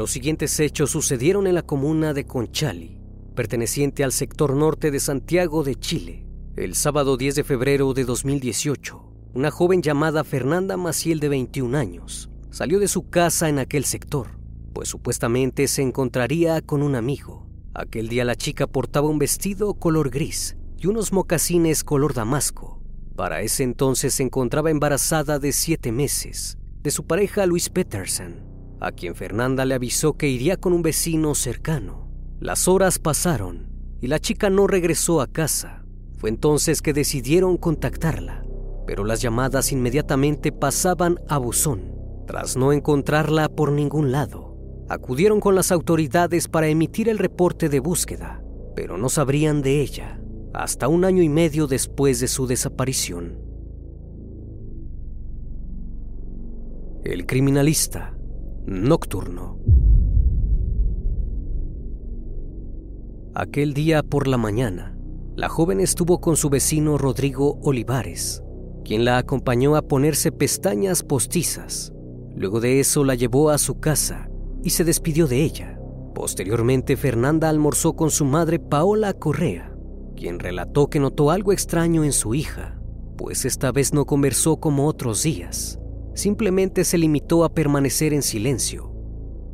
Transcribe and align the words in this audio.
Los 0.00 0.12
siguientes 0.12 0.58
hechos 0.60 0.92
sucedieron 0.92 1.46
en 1.46 1.54
la 1.54 1.60
comuna 1.60 2.14
de 2.14 2.24
Conchali, 2.24 2.98
perteneciente 3.34 4.02
al 4.02 4.12
sector 4.12 4.56
norte 4.56 4.90
de 4.90 4.98
Santiago 4.98 5.62
de 5.62 5.74
Chile. 5.74 6.24
El 6.56 6.74
sábado 6.74 7.18
10 7.18 7.34
de 7.34 7.44
febrero 7.44 7.92
de 7.92 8.06
2018, 8.06 8.98
una 9.34 9.50
joven 9.50 9.82
llamada 9.82 10.24
Fernanda 10.24 10.78
Maciel 10.78 11.20
de 11.20 11.28
21 11.28 11.76
años 11.76 12.30
salió 12.48 12.78
de 12.78 12.88
su 12.88 13.10
casa 13.10 13.50
en 13.50 13.58
aquel 13.58 13.84
sector, 13.84 14.28
pues 14.72 14.88
supuestamente 14.88 15.68
se 15.68 15.82
encontraría 15.82 16.62
con 16.62 16.80
un 16.82 16.94
amigo. 16.94 17.46
Aquel 17.74 18.08
día 18.08 18.24
la 18.24 18.36
chica 18.36 18.66
portaba 18.66 19.06
un 19.06 19.18
vestido 19.18 19.74
color 19.74 20.08
gris 20.08 20.56
y 20.78 20.86
unos 20.86 21.12
mocasines 21.12 21.84
color 21.84 22.14
damasco. 22.14 22.82
Para 23.16 23.42
ese 23.42 23.64
entonces 23.64 24.14
se 24.14 24.22
encontraba 24.22 24.70
embarazada 24.70 25.38
de 25.38 25.52
siete 25.52 25.92
meses 25.92 26.56
de 26.82 26.90
su 26.90 27.06
pareja 27.06 27.44
Luis 27.44 27.68
Peterson, 27.68 28.49
a 28.80 28.92
quien 28.92 29.14
Fernanda 29.14 29.64
le 29.64 29.74
avisó 29.74 30.14
que 30.14 30.28
iría 30.28 30.56
con 30.56 30.72
un 30.72 30.82
vecino 30.82 31.34
cercano. 31.34 32.08
Las 32.40 32.66
horas 32.66 32.98
pasaron 32.98 33.68
y 34.00 34.06
la 34.06 34.18
chica 34.18 34.48
no 34.48 34.66
regresó 34.66 35.20
a 35.20 35.26
casa. 35.26 35.84
Fue 36.16 36.30
entonces 36.30 36.80
que 36.80 36.92
decidieron 36.92 37.58
contactarla, 37.58 38.44
pero 38.86 39.04
las 39.04 39.20
llamadas 39.20 39.72
inmediatamente 39.72 40.52
pasaban 40.52 41.18
a 41.28 41.38
buzón. 41.38 41.94
Tras 42.26 42.56
no 42.56 42.72
encontrarla 42.72 43.48
por 43.48 43.72
ningún 43.72 44.12
lado, 44.12 44.56
acudieron 44.88 45.40
con 45.40 45.54
las 45.54 45.72
autoridades 45.72 46.48
para 46.48 46.68
emitir 46.68 47.08
el 47.08 47.18
reporte 47.18 47.68
de 47.68 47.80
búsqueda, 47.80 48.42
pero 48.74 48.96
no 48.96 49.08
sabrían 49.08 49.62
de 49.62 49.80
ella 49.80 50.20
hasta 50.52 50.88
un 50.88 51.04
año 51.04 51.22
y 51.22 51.28
medio 51.28 51.66
después 51.66 52.20
de 52.20 52.28
su 52.28 52.46
desaparición. 52.46 53.38
El 57.04 57.24
criminalista 57.26 58.16
nocturno. 58.70 59.58
Aquel 63.34 63.74
día 63.74 64.04
por 64.04 64.28
la 64.28 64.36
mañana, 64.36 64.96
la 65.34 65.48
joven 65.48 65.80
estuvo 65.80 66.20
con 66.20 66.36
su 66.36 66.50
vecino 66.50 66.96
Rodrigo 66.96 67.58
Olivares, 67.64 68.44
quien 68.84 69.04
la 69.04 69.18
acompañó 69.18 69.74
a 69.74 69.82
ponerse 69.82 70.30
pestañas 70.30 71.02
postizas. 71.02 71.92
Luego 72.36 72.60
de 72.60 72.78
eso 72.78 73.02
la 73.02 73.16
llevó 73.16 73.50
a 73.50 73.58
su 73.58 73.80
casa 73.80 74.30
y 74.62 74.70
se 74.70 74.84
despidió 74.84 75.26
de 75.26 75.42
ella. 75.42 75.80
Posteriormente, 76.14 76.96
Fernanda 76.96 77.48
almorzó 77.48 77.94
con 77.94 78.10
su 78.10 78.24
madre 78.24 78.60
Paola 78.60 79.14
Correa, 79.14 79.76
quien 80.14 80.38
relató 80.38 80.86
que 80.86 81.00
notó 81.00 81.32
algo 81.32 81.52
extraño 81.52 82.04
en 82.04 82.12
su 82.12 82.36
hija, 82.36 82.80
pues 83.16 83.44
esta 83.44 83.72
vez 83.72 83.92
no 83.92 84.06
conversó 84.06 84.58
como 84.58 84.86
otros 84.86 85.24
días, 85.24 85.80
simplemente 86.14 86.84
se 86.84 86.98
limitó 86.98 87.44
a 87.44 87.54
permanecer 87.54 88.12
en 88.12 88.22
silencio, 88.22 88.92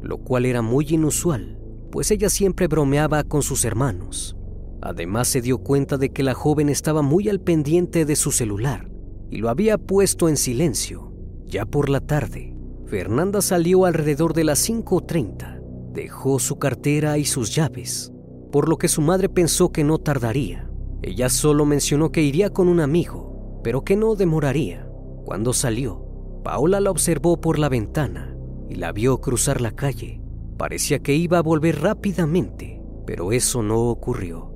lo 0.03 0.19
cual 0.19 0.47
era 0.47 0.63
muy 0.63 0.87
inusual, 0.89 1.59
pues 1.91 2.11
ella 2.11 2.29
siempre 2.29 2.67
bromeaba 2.67 3.25
con 3.25 3.43
sus 3.43 3.65
hermanos. 3.65 4.37
Además 4.83 5.29
se 5.29 5.41
dio 5.41 5.59
cuenta 5.59 5.97
de 5.97 6.11
que 6.11 6.23
la 6.23 6.35
joven 6.35 6.69
estaba 6.69 7.03
muy 7.03 7.29
al 7.29 7.41
pendiente 7.41 8.05
de 8.05 8.17
su 8.17 8.31
celular 8.31 8.91
y 9.31 9.39
lo 9.39 9.49
había 9.49 9.79
puesto 9.79 10.29
en 10.29 10.37
silencio. 10.37 11.13
Ya 11.47 11.65
por 11.65 11.89
la 11.89 12.01
tarde, 12.01 12.55
Fernanda 12.87 13.41
salió 13.43 13.85
alrededor 13.85 14.33
de 14.35 14.45
las 14.45 14.69
5.30, 14.69 15.61
dejó 15.93 16.39
su 16.39 16.59
cartera 16.59 17.19
y 17.19 17.25
sus 17.25 17.55
llaves, 17.55 18.13
por 18.53 18.69
lo 18.69 18.79
que 18.79 18.89
su 18.89 19.01
madre 19.01 19.29
pensó 19.29 19.73
que 19.73 19.83
no 19.83 19.99
tardaría. 19.99 20.71
Ella 21.03 21.29
solo 21.29 21.65
mencionó 21.65 22.13
que 22.13 22.23
iría 22.23 22.51
con 22.51 22.69
un 22.69 22.81
amigo, 22.81 23.61
pero 23.63 23.83
que 23.83 23.97
no 23.97 24.15
demoraría. 24.15 24.89
Cuando 25.25 25.53
salió, 25.53 26.06
Paola 26.47 26.79
la 26.79 26.93
observó 26.93 27.41
por 27.41 27.59
la 27.59 27.69
ventana 27.69 28.37
y 28.71 28.77
la 28.77 28.93
vio 28.93 29.21
cruzar 29.21 29.61
la 29.61 29.73
calle. 29.73 30.23
Parecía 30.57 31.01
que 31.01 31.13
iba 31.13 31.39
a 31.39 31.43
volver 31.43 31.81
rápidamente, 31.81 32.81
pero 33.05 33.33
eso 33.33 33.65
no 33.65 33.81
ocurrió. 33.89 34.55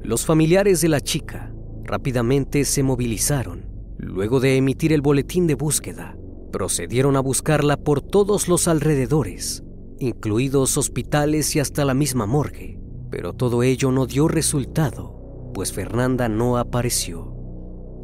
Los 0.00 0.24
familiares 0.24 0.80
de 0.80 0.88
la 0.88 1.00
chica 1.00 1.52
rápidamente 1.82 2.64
se 2.64 2.84
movilizaron. 2.84 3.66
Luego 3.98 4.38
de 4.38 4.56
emitir 4.56 4.92
el 4.92 5.00
boletín 5.00 5.48
de 5.48 5.56
búsqueda, 5.56 6.16
procedieron 6.52 7.16
a 7.16 7.20
buscarla 7.20 7.78
por 7.78 8.00
todos 8.00 8.46
los 8.46 8.68
alrededores, 8.68 9.64
incluidos 9.98 10.78
hospitales 10.78 11.56
y 11.56 11.58
hasta 11.58 11.84
la 11.84 11.94
misma 11.94 12.26
morgue. 12.26 12.78
Pero 13.10 13.32
todo 13.32 13.64
ello 13.64 13.90
no 13.90 14.06
dio 14.06 14.28
resultado, 14.28 15.50
pues 15.52 15.72
Fernanda 15.72 16.28
no 16.28 16.58
apareció. 16.58 17.34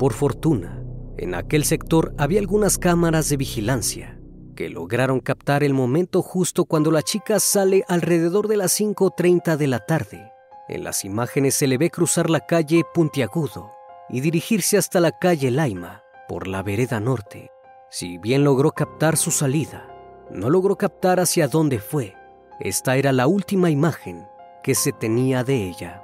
Por 0.01 0.15
fortuna, 0.15 0.78
en 1.19 1.35
aquel 1.35 1.65
sector 1.65 2.15
había 2.17 2.41
algunas 2.41 2.79
cámaras 2.79 3.29
de 3.29 3.37
vigilancia 3.37 4.19
que 4.56 4.69
lograron 4.69 5.20
captar 5.20 5.62
el 5.62 5.75
momento 5.75 6.23
justo 6.23 6.65
cuando 6.65 6.91
la 6.91 7.03
chica 7.03 7.38
sale 7.38 7.85
alrededor 7.87 8.49
de 8.49 8.56
las 8.56 8.81
5.30 8.81 9.56
de 9.56 9.67
la 9.67 9.81
tarde. 9.81 10.32
En 10.69 10.85
las 10.85 11.05
imágenes 11.05 11.55
se 11.55 11.67
le 11.67 11.79
ve 11.79 11.91
cruzar 11.91 12.29
la 12.29 12.41
calle 12.41 12.82
Puntiagudo 12.93 13.70
y 14.09 14.20
dirigirse 14.20 14.76
hasta 14.76 15.00
la 15.00 15.12
calle 15.12 15.50
Laima 15.50 16.03
por 16.29 16.49
la 16.49 16.62
vereda 16.62 16.99
norte. 16.99 17.50
Si 17.91 18.19
bien 18.19 18.44
logró 18.44 18.73
captar 18.73 19.17
su 19.17 19.31
salida, 19.31 19.88
no 20.31 20.50
logró 20.50 20.76
captar 20.76 21.20
hacia 21.20 21.49
dónde 21.49 21.79
fue. 21.79 22.15
Esta 22.61 22.97
era 22.97 23.12
la 23.12 23.26
última 23.26 23.70
imagen 23.70 24.26
que 24.62 24.75
se 24.75 24.93
tenía 24.93 25.44
de 25.44 25.69
ella. 25.69 26.03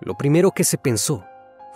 Lo 0.00 0.14
primero 0.14 0.52
que 0.52 0.64
se 0.64 0.78
pensó 0.78 1.24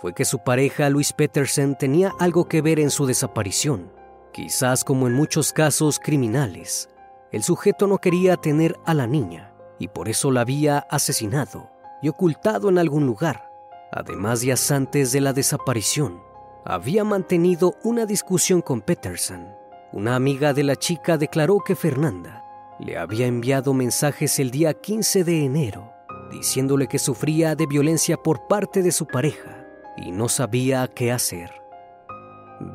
fue 0.01 0.13
que 0.13 0.25
su 0.25 0.39
pareja 0.39 0.89
Luis 0.89 1.13
Petersen 1.13 1.77
tenía 1.77 2.11
algo 2.17 2.47
que 2.47 2.63
ver 2.63 2.79
en 2.79 2.89
su 2.89 3.05
desaparición. 3.05 3.91
Quizás 4.33 4.83
como 4.83 5.05
en 5.05 5.13
muchos 5.13 5.53
casos 5.53 5.99
criminales, 5.99 6.89
el 7.31 7.43
sujeto 7.43 7.85
no 7.85 7.99
quería 7.99 8.35
tener 8.35 8.79
a 8.83 8.95
la 8.95 9.05
niña 9.05 9.53
y 9.77 9.89
por 9.89 10.09
eso 10.09 10.31
la 10.31 10.41
había 10.41 10.79
asesinado 10.79 11.69
y 12.01 12.09
ocultado 12.09 12.69
en 12.69 12.79
algún 12.79 13.05
lugar. 13.05 13.51
Además, 13.91 14.41
días 14.41 14.71
antes 14.71 15.11
de 15.11 15.21
la 15.21 15.33
desaparición, 15.33 16.19
había 16.65 17.03
mantenido 17.03 17.75
una 17.83 18.07
discusión 18.07 18.61
con 18.61 18.81
Peterson. 18.81 19.49
Una 19.91 20.15
amiga 20.15 20.53
de 20.53 20.63
la 20.63 20.77
chica 20.77 21.19
declaró 21.19 21.59
que 21.59 21.75
Fernanda 21.75 22.43
le 22.79 22.97
había 22.97 23.27
enviado 23.27 23.75
mensajes 23.75 24.39
el 24.39 24.49
día 24.49 24.73
15 24.73 25.23
de 25.23 25.45
enero 25.45 25.93
diciéndole 26.31 26.87
que 26.87 26.97
sufría 26.97 27.55
de 27.55 27.67
violencia 27.67 28.17
por 28.17 28.47
parte 28.47 28.81
de 28.81 28.91
su 28.91 29.05
pareja 29.05 29.50
y 29.97 30.11
no 30.11 30.29
sabía 30.29 30.87
qué 30.87 31.11
hacer. 31.11 31.51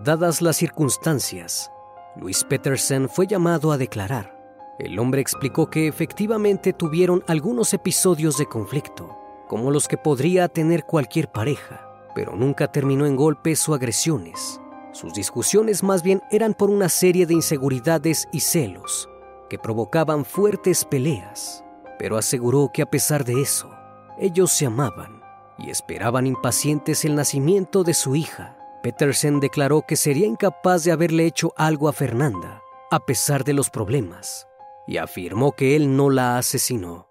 Dadas 0.04 0.42
las 0.42 0.56
circunstancias, 0.56 1.70
Luis 2.16 2.44
Peterson 2.44 3.08
fue 3.08 3.26
llamado 3.26 3.72
a 3.72 3.78
declarar. 3.78 4.36
El 4.78 4.98
hombre 4.98 5.20
explicó 5.20 5.70
que 5.70 5.86
efectivamente 5.86 6.72
tuvieron 6.72 7.22
algunos 7.28 7.72
episodios 7.72 8.36
de 8.36 8.46
conflicto, 8.46 9.16
como 9.48 9.70
los 9.70 9.88
que 9.88 9.96
podría 9.96 10.48
tener 10.48 10.84
cualquier 10.84 11.30
pareja, 11.30 11.88
pero 12.14 12.34
nunca 12.36 12.72
terminó 12.72 13.06
en 13.06 13.16
golpes 13.16 13.68
o 13.68 13.74
agresiones. 13.74 14.60
Sus 14.92 15.12
discusiones 15.14 15.82
más 15.82 16.02
bien 16.02 16.22
eran 16.30 16.54
por 16.54 16.70
una 16.70 16.88
serie 16.88 17.26
de 17.26 17.34
inseguridades 17.34 18.28
y 18.32 18.40
celos 18.40 19.08
que 19.48 19.58
provocaban 19.58 20.24
fuertes 20.24 20.84
peleas, 20.84 21.64
pero 21.98 22.16
aseguró 22.16 22.70
que 22.72 22.82
a 22.82 22.90
pesar 22.90 23.24
de 23.24 23.40
eso, 23.40 23.70
ellos 24.18 24.50
se 24.50 24.66
amaban 24.66 25.15
y 25.58 25.70
esperaban 25.70 26.26
impacientes 26.26 27.04
el 27.04 27.14
nacimiento 27.14 27.84
de 27.84 27.94
su 27.94 28.16
hija. 28.16 28.56
Petersen 28.82 29.40
declaró 29.40 29.82
que 29.82 29.96
sería 29.96 30.26
incapaz 30.26 30.84
de 30.84 30.92
haberle 30.92 31.26
hecho 31.26 31.52
algo 31.56 31.88
a 31.88 31.92
Fernanda, 31.92 32.62
a 32.90 33.00
pesar 33.00 33.42
de 33.44 33.52
los 33.52 33.70
problemas, 33.70 34.46
y 34.86 34.98
afirmó 34.98 35.52
que 35.52 35.74
él 35.74 35.96
no 35.96 36.10
la 36.10 36.38
asesinó. 36.38 37.08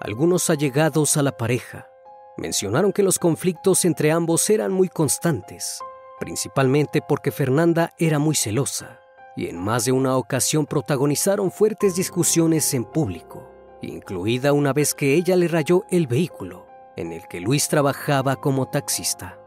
Algunos 0.00 0.50
allegados 0.50 1.16
a 1.16 1.22
la 1.22 1.36
pareja 1.36 1.88
mencionaron 2.36 2.92
que 2.92 3.02
los 3.02 3.18
conflictos 3.18 3.84
entre 3.84 4.10
ambos 4.10 4.48
eran 4.48 4.72
muy 4.72 4.88
constantes, 4.88 5.80
principalmente 6.18 7.02
porque 7.06 7.30
Fernanda 7.30 7.92
era 7.98 8.18
muy 8.18 8.34
celosa, 8.34 9.00
y 9.36 9.48
en 9.48 9.58
más 9.58 9.84
de 9.84 9.92
una 9.92 10.16
ocasión 10.16 10.66
protagonizaron 10.66 11.50
fuertes 11.50 11.94
discusiones 11.96 12.72
en 12.72 12.84
público, 12.84 13.48
incluida 13.82 14.52
una 14.52 14.72
vez 14.72 14.94
que 14.94 15.14
ella 15.14 15.36
le 15.36 15.48
rayó 15.48 15.84
el 15.90 16.06
vehículo 16.06 16.71
en 16.96 17.12
el 17.12 17.26
que 17.28 17.40
Luis 17.40 17.68
trabajaba 17.68 18.36
como 18.36 18.68
taxista. 18.68 19.38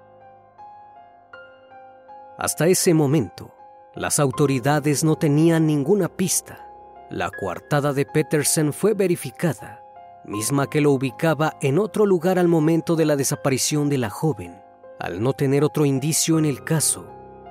Hasta 2.38 2.68
ese 2.68 2.94
momento, 2.94 3.54
las 3.96 4.20
autoridades 4.20 5.04
no 5.04 5.16
tenían 5.16 5.66
ninguna 5.66 6.10
pista. 6.10 6.68
La 7.10 7.32
coartada 7.32 7.94
de 7.94 8.06
Petersen 8.06 8.74
fue 8.74 8.94
verificada, 8.94 9.82
misma 10.26 10.68
que 10.70 10.82
lo 10.82 10.92
ubicaba 10.92 11.56
en 11.62 11.80
otro 11.80 12.06
lugar 12.06 12.38
al 12.38 12.48
momento 12.48 12.96
de 12.96 13.06
la 13.06 13.16
desaparición 13.16 13.88
de 13.90 14.00
la 14.00 14.10
joven. 14.10 14.62
Al 15.00 15.22
no 15.22 15.34
tener 15.34 15.64
otro 15.64 15.86
indicio 15.86 16.40
en 16.40 16.46
el 16.46 16.64
caso, 16.64 17.06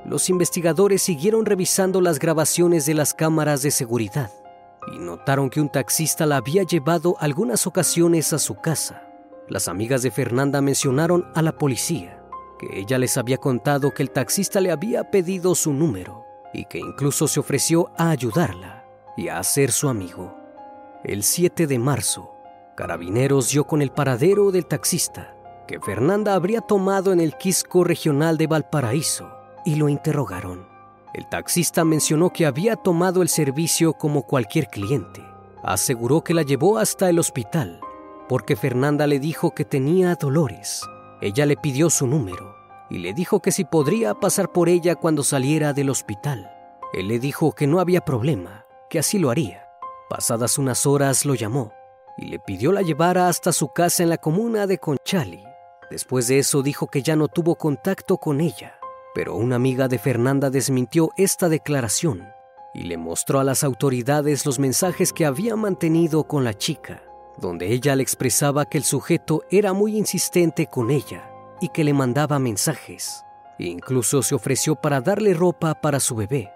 los 0.05 0.29
investigadores 0.29 1.03
siguieron 1.03 1.47
revisando 1.47 2.01
las 2.01 2.19
grabaciones 2.19 2.85
de 2.85 2.95
las 2.95 3.15
cámaras 3.15 3.63
de 3.63 3.71
seguridad 3.71 4.31
y 4.93 4.99
notaron 4.99 5.49
que 5.49 5.61
un 5.61 5.71
taxista 5.71 6.27
la 6.27 6.37
había 6.37 6.63
llevado 6.63 7.17
algunas 7.21 7.67
ocasiones 7.67 8.33
a 8.33 8.39
su 8.39 8.57
casa. 8.57 9.04
Las 9.49 9.69
amigas 9.69 10.03
de 10.03 10.11
Fernanda 10.11 10.63
mencionaron 10.63 11.27
a 11.35 11.43
la 11.43 11.53
policía 11.53 12.23
que 12.59 12.81
ella 12.81 12.97
les 12.99 13.19
había 13.19 13.37
contado 13.37 13.93
que 13.93 14.03
el 14.03 14.11
taxista 14.11 14.61
le 14.61 14.71
había 14.71 15.11
pedido 15.11 15.55
su 15.55 15.75
número 15.75 16.25
y 16.55 16.65
que 16.65 16.79
incluso 16.79 17.29
se 17.29 17.41
ofreció 17.41 17.91
a 17.99 18.09
ayudarla 18.09 18.87
y 19.19 19.29
a 19.29 19.43
ser 19.43 19.71
su 19.71 19.89
amigo. 19.89 20.35
El 21.03 21.23
7 21.23 21.67
de 21.67 21.79
marzo, 21.79 22.33
Carabineros 22.75 23.51
dio 23.51 23.65
con 23.65 23.83
el 23.83 23.91
paradero 23.91 24.51
del 24.51 24.67
taxista 24.67 25.37
que 25.69 25.79
Fernanda 25.79 26.35
habría 26.35 26.63
tomado 26.63 27.13
en 27.13 27.21
el 27.21 27.37
Quisco 27.37 27.85
Regional 27.85 28.39
de 28.39 28.47
Valparaíso 28.47 29.31
y 29.65 29.75
lo 29.75 29.91
interrogaron. 29.91 30.67
El 31.13 31.29
taxista 31.29 31.85
mencionó 31.85 32.31
que 32.31 32.47
había 32.47 32.77
tomado 32.77 33.21
el 33.21 33.29
servicio 33.29 33.93
como 33.93 34.23
cualquier 34.23 34.69
cliente. 34.69 35.23
Aseguró 35.63 36.23
que 36.23 36.35
la 36.35 36.43
llevó 36.43 36.79
hasta 36.79 37.09
el 37.09 37.19
hospital 37.19 37.81
porque 38.29 38.57
Fernanda 38.57 39.07
le 39.07 39.19
dijo 39.19 39.53
que 39.53 39.65
tenía 39.65 40.15
dolores. 40.15 40.83
Ella 41.21 41.47
le 41.47 41.57
pidió 41.57 41.91
su 41.91 42.07
número 42.07 42.57
y 42.91 42.99
le 42.99 43.13
dijo 43.13 43.41
que 43.41 43.53
si 43.53 43.65
podría 43.65 44.15
pasar 44.15 44.53
por 44.53 44.69
ella 44.69 44.95
cuando 44.95 45.23
saliera 45.23 45.73
del 45.73 45.91
hospital. 45.91 46.51
Él 46.93 47.09
le 47.09 47.19
dijo 47.19 47.53
que 47.53 47.67
no 47.67 47.81
había 47.81 48.03
problema, 48.03 48.67
que 48.89 48.99
así 48.99 49.19
lo 49.19 49.31
haría. 49.31 49.67
Pasadas 50.09 50.59
unas 50.59 50.87
horas 50.87 51.25
lo 51.25 51.35
llamó 51.35 51.73
y 52.17 52.27
le 52.27 52.39
pidió 52.39 52.73
la 52.73 52.83
llevara 52.83 53.29
hasta 53.29 53.53
su 53.53 53.69
casa 53.69 54.03
en 54.03 54.11
la 54.11 54.19
comuna 54.19 54.67
de 54.67 54.79
Conchali. 54.79 55.45
Después 55.91 56.29
de 56.29 56.39
eso 56.39 56.63
dijo 56.63 56.87
que 56.87 57.03
ya 57.03 57.17
no 57.17 57.29
tuvo 57.29 57.57
contacto 57.57 58.19
con 58.19 58.41
ella, 58.41 58.79
pero 59.15 59.35
una 59.35 59.57
amiga 59.57 59.89
de 59.89 59.99
Fernanda 59.99 60.51
desmintió 60.51 61.11
esta 61.17 61.49
declaración 61.49 62.29
y 62.73 62.85
le 62.85 62.97
mostró 62.97 63.41
a 63.41 63.45
las 63.45 63.65
autoridades 63.65 64.47
los 64.47 64.59
mensajes 64.59 65.13
que 65.13 65.27
había 65.27 65.57
mantenido 65.57 66.25
con 66.25 66.45
la 66.45 66.55
chica 66.55 67.03
donde 67.37 67.73
ella 67.73 67.97
le 67.97 68.03
expresaba 68.03 68.67
que 68.67 68.79
el 68.79 68.85
sujeto 68.85 69.43
era 69.51 69.73
muy 69.73 69.97
insistente 69.97 70.67
con 70.67 70.91
ella 70.91 71.31
y 71.61 71.69
que 71.69 71.85
le 71.85 71.93
mandaba 71.93 72.39
mensajes. 72.39 73.25
Incluso 73.59 74.23
se 74.23 74.35
ofreció 74.35 74.77
para 74.77 75.01
darle 75.01 75.35
ropa 75.35 75.75
para 75.81 76.01
su 76.01 76.15
bebé. 76.15 76.53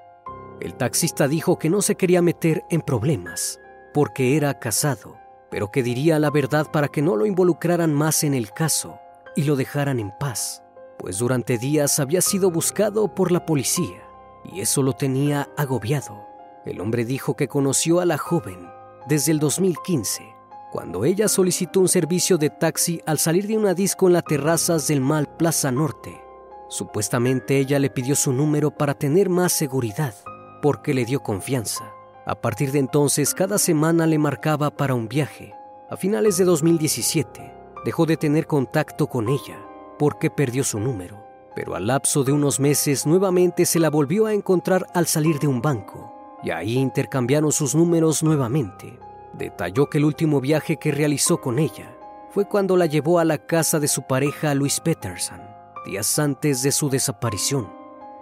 El 0.61 0.75
taxista 0.75 1.29
dijo 1.29 1.59
que 1.59 1.71
no 1.71 1.83
se 1.83 1.95
quería 1.95 2.23
meter 2.23 2.65
en 2.71 2.81
problemas 2.81 3.61
porque 3.95 4.37
era 4.37 4.59
casado, 4.59 5.17
pero 5.51 5.71
que 5.71 5.83
diría 5.83 6.19
la 6.19 6.31
verdad 6.31 6.71
para 6.71 6.89
que 6.89 7.03
no 7.03 7.17
lo 7.17 7.27
involucraran 7.27 7.95
más 7.95 8.25
en 8.25 8.35
el 8.35 8.53
caso 8.53 8.99
y 9.37 9.45
lo 9.45 9.57
dejaran 9.57 9.99
en 9.99 10.11
paz, 10.19 10.63
pues 10.99 11.19
durante 11.19 11.59
días 11.59 12.01
había 12.01 12.21
sido 12.21 12.51
buscado 12.51 13.15
por 13.15 13.31
la 13.31 13.47
policía 13.47 14.03
y 14.45 14.61
eso 14.61 14.83
lo 14.83 14.95
tenía 14.95 15.49
agobiado. 15.57 16.27
El 16.65 16.81
hombre 16.81 17.05
dijo 17.05 17.35
que 17.35 17.49
conoció 17.49 18.01
a 18.01 18.05
la 18.05 18.19
joven 18.19 18.69
desde 19.07 19.33
el 19.33 19.39
2015 19.39 20.28
cuando 20.71 21.05
ella 21.05 21.29
solicitó 21.29 21.81
un 21.81 21.89
servicio 21.89 22.39
de 22.39 22.51
taxi 22.51 23.01
al 23.07 23.19
salir 23.19 23.47
de 23.47 23.57
una 23.57 23.75
disco 23.75 24.07
en 24.07 24.13
las 24.15 24.25
terrazas 24.25 24.87
del 24.89 25.01
Mal 25.01 25.27
Plaza 25.37 25.71
Norte. 25.71 26.21
Supuestamente 26.69 27.59
ella 27.59 27.79
le 27.79 27.89
pidió 27.89 28.15
su 28.15 28.33
número 28.33 28.71
para 28.71 28.95
tener 28.95 29.31
más 29.31 29.53
seguridad, 29.53 30.15
porque 30.61 30.93
le 30.93 31.05
dio 31.05 31.21
confianza. 31.21 31.93
A 32.27 32.35
partir 32.35 32.73
de 32.73 32.79
entonces, 32.79 33.33
cada 33.33 33.57
semana 33.57 34.07
le 34.07 34.19
marcaba 34.19 34.71
para 34.71 34.95
un 34.95 35.09
viaje. 35.09 35.55
A 35.89 35.97
finales 35.97 36.37
de 36.37 36.45
2017, 36.45 37.55
dejó 37.87 38.05
de 38.05 38.19
tener 38.19 38.47
contacto 38.47 39.07
con 39.07 39.31
ella, 39.31 39.59
porque 39.99 40.29
perdió 40.29 40.63
su 40.63 40.79
número. 40.79 41.25
Pero 41.55 41.75
al 41.75 41.87
lapso 41.87 42.25
de 42.25 42.33
unos 42.33 42.61
meses 42.61 43.07
nuevamente 43.07 43.65
se 43.65 43.81
la 43.81 43.89
volvió 43.89 44.27
a 44.27 44.35
encontrar 44.35 44.87
al 44.93 45.07
salir 45.07 45.39
de 45.39 45.47
un 45.47 45.63
banco, 45.63 46.39
y 46.43 46.51
ahí 46.51 46.77
intercambiaron 46.77 47.51
sus 47.51 47.75
números 47.75 48.23
nuevamente. 48.23 48.99
Detalló 49.33 49.89
que 49.89 49.99
el 49.99 50.05
último 50.05 50.41
viaje 50.41 50.77
que 50.77 50.93
realizó 50.93 51.41
con 51.41 51.59
ella 51.59 51.95
fue 52.31 52.47
cuando 52.47 52.77
la 52.77 52.87
llevó 52.87 53.19
a 53.19 53.25
la 53.25 53.39
casa 53.39 53.81
de 53.81 53.89
su 53.89 54.03
pareja 54.03 54.55
Luis 54.55 54.81
Peterson, 54.81 55.41
días 55.87 56.19
antes 56.19 56.63
de 56.63 56.73
su 56.73 56.91
desaparición. 56.91 57.73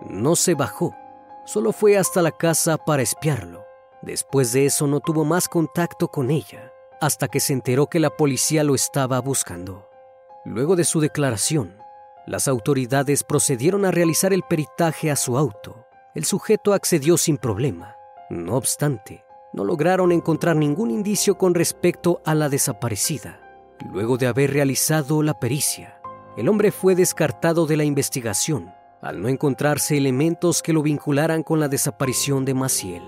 No 0.09 0.37
se 0.37 0.55
bajó, 0.55 0.95
solo 1.45 1.73
fue 1.73 1.97
hasta 1.97 2.23
la 2.23 2.33
casa 2.33 2.77
para 2.77 3.03
espiarlo. 3.03 3.65
Después 4.03 4.53
de 4.53 4.67
eso 4.67 4.87
no 4.87 5.01
tuvo 5.01 5.25
más 5.25 5.49
contacto 5.49 6.09
con 6.09 6.31
ella, 6.31 6.73
hasta 7.01 7.29
que 7.29 7.41
se 7.41 7.53
enteró 7.53 7.89
que 7.89 8.01
la 8.01 8.11
policía 8.11 8.63
lo 8.63 8.75
estaba 8.75 9.21
buscando. 9.21 9.89
Luego 10.45 10.77
de 10.77 10.85
su 10.85 11.01
declaración, 11.01 11.77
las 12.27 12.49
autoridades 12.49 13.25
procedieron 13.25 13.85
a 13.85 13.91
realizar 13.91 14.33
el 14.33 14.43
peritaje 14.43 15.11
a 15.11 15.17
su 15.17 15.37
auto. 15.39 15.87
El 16.15 16.25
sujeto 16.25 16.73
accedió 16.73 17.19
sin 17.19 17.37
problema. 17.37 17.97
No 18.31 18.55
obstante, 18.57 19.26
no 19.57 19.65
lograron 19.65 20.13
encontrar 20.13 20.55
ningún 20.55 20.91
indicio 20.91 21.37
con 21.37 21.55
respecto 21.55 22.21
a 22.25 22.35
la 22.35 22.49
desaparecida. 22.49 23.41
Luego 23.91 24.19
de 24.19 24.27
haber 24.27 24.53
realizado 24.53 25.23
la 25.23 25.41
pericia, 25.41 25.99
el 26.37 26.49
hombre 26.49 26.71
fue 26.71 26.95
descartado 26.95 27.67
de 27.67 27.79
la 27.79 27.85
investigación 27.85 28.71
al 29.01 29.21
no 29.21 29.29
encontrarse 29.29 29.97
elementos 29.97 30.63
que 30.63 30.73
lo 30.73 30.83
vincularan 30.83 31.43
con 31.43 31.61
la 31.61 31.69
desaparición 31.69 32.45
de 32.45 32.55
Maciel. 32.55 33.03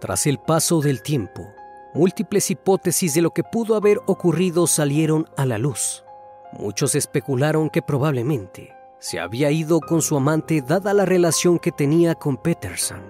Tras 0.00 0.26
el 0.26 0.38
paso 0.38 0.80
del 0.80 1.02
tiempo, 1.02 1.48
múltiples 1.94 2.50
hipótesis 2.50 3.14
de 3.14 3.22
lo 3.22 3.30
que 3.30 3.44
pudo 3.44 3.76
haber 3.76 4.00
ocurrido 4.06 4.66
salieron 4.66 5.26
a 5.36 5.46
la 5.46 5.58
luz. 5.58 6.04
Muchos 6.52 6.94
especularon 6.94 7.70
que 7.70 7.82
probablemente 7.82 8.74
se 8.98 9.18
había 9.18 9.50
ido 9.50 9.80
con 9.80 10.02
su 10.02 10.16
amante 10.16 10.62
dada 10.62 10.94
la 10.94 11.04
relación 11.04 11.58
que 11.58 11.72
tenía 11.72 12.14
con 12.14 12.36
Peterson. 12.36 13.02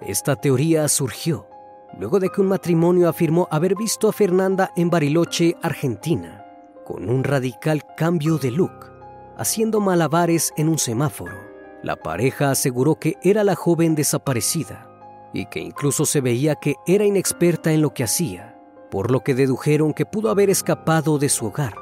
Esta 0.00 0.36
teoría 0.36 0.88
surgió 0.88 1.47
luego 1.96 2.20
de 2.20 2.28
que 2.28 2.40
un 2.40 2.48
matrimonio 2.48 3.08
afirmó 3.08 3.48
haber 3.50 3.74
visto 3.74 4.08
a 4.08 4.12
Fernanda 4.12 4.72
en 4.76 4.90
Bariloche, 4.90 5.56
Argentina, 5.62 6.44
con 6.84 7.08
un 7.08 7.24
radical 7.24 7.82
cambio 7.96 8.38
de 8.38 8.50
look. 8.50 8.92
haciendo 9.36 9.80
malabares 9.80 10.52
en 10.56 10.68
un 10.68 10.78
semáforo. 10.78 11.36
La 11.84 11.94
pareja 11.94 12.50
aseguró 12.50 12.96
que 12.96 13.14
era 13.22 13.44
la 13.44 13.54
joven 13.54 13.94
desaparecida 13.94 14.90
y 15.32 15.46
que 15.46 15.60
incluso 15.60 16.06
se 16.06 16.20
veía 16.20 16.56
que 16.56 16.74
era 16.88 17.04
inexperta 17.04 17.72
en 17.72 17.80
lo 17.80 17.94
que 17.94 18.02
hacía, 18.02 18.58
por 18.90 19.12
lo 19.12 19.20
que 19.20 19.34
dedujeron 19.34 19.94
que 19.94 20.06
pudo 20.06 20.30
haber 20.30 20.50
escapado 20.50 21.18
de 21.18 21.28
su 21.28 21.46
hogar. 21.46 21.74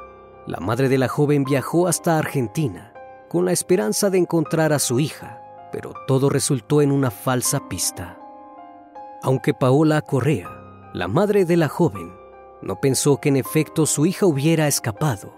La 0.45 0.59
madre 0.59 0.87
de 0.87 0.99
la 0.99 1.07
joven 1.07 1.43
viajó 1.43 1.87
hasta 1.87 2.19
Argentina 2.19 2.93
con 3.27 3.45
la 3.45 3.51
esperanza 3.51 4.09
de 4.09 4.19
encontrar 4.19 4.71
a 4.71 4.79
su 4.79 4.99
hija, 4.99 5.41
pero 5.71 5.93
todo 6.07 6.29
resultó 6.29 6.81
en 6.81 6.91
una 6.91 7.11
falsa 7.11 7.67
pista. 7.67 8.17
Aunque 9.27 9.53
Paola 9.53 10.01
Correa, 10.01 10.49
la 10.93 11.09
madre 11.09 11.43
de 11.43 11.57
la 11.57 11.67
joven, 11.67 12.13
no 12.61 12.79
pensó 12.79 13.17
que 13.17 13.27
en 13.27 13.35
efecto 13.35 13.85
su 13.85 14.05
hija 14.05 14.25
hubiera 14.25 14.69
escapado. 14.69 15.35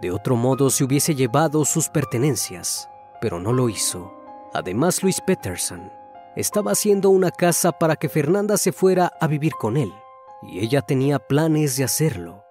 De 0.00 0.12
otro 0.12 0.36
modo 0.36 0.70
se 0.70 0.84
hubiese 0.84 1.16
llevado 1.16 1.64
sus 1.64 1.88
pertenencias, 1.88 2.88
pero 3.20 3.40
no 3.40 3.52
lo 3.52 3.68
hizo. 3.68 4.14
Además, 4.52 5.02
Luis 5.02 5.20
Peterson 5.20 5.90
estaba 6.36 6.70
haciendo 6.70 7.10
una 7.10 7.32
casa 7.32 7.72
para 7.72 7.96
que 7.96 8.08
Fernanda 8.08 8.56
se 8.56 8.70
fuera 8.70 9.12
a 9.20 9.26
vivir 9.26 9.54
con 9.54 9.76
él, 9.76 9.92
y 10.40 10.60
ella 10.60 10.80
tenía 10.80 11.18
planes 11.18 11.76
de 11.76 11.82
hacerlo. 11.82 12.44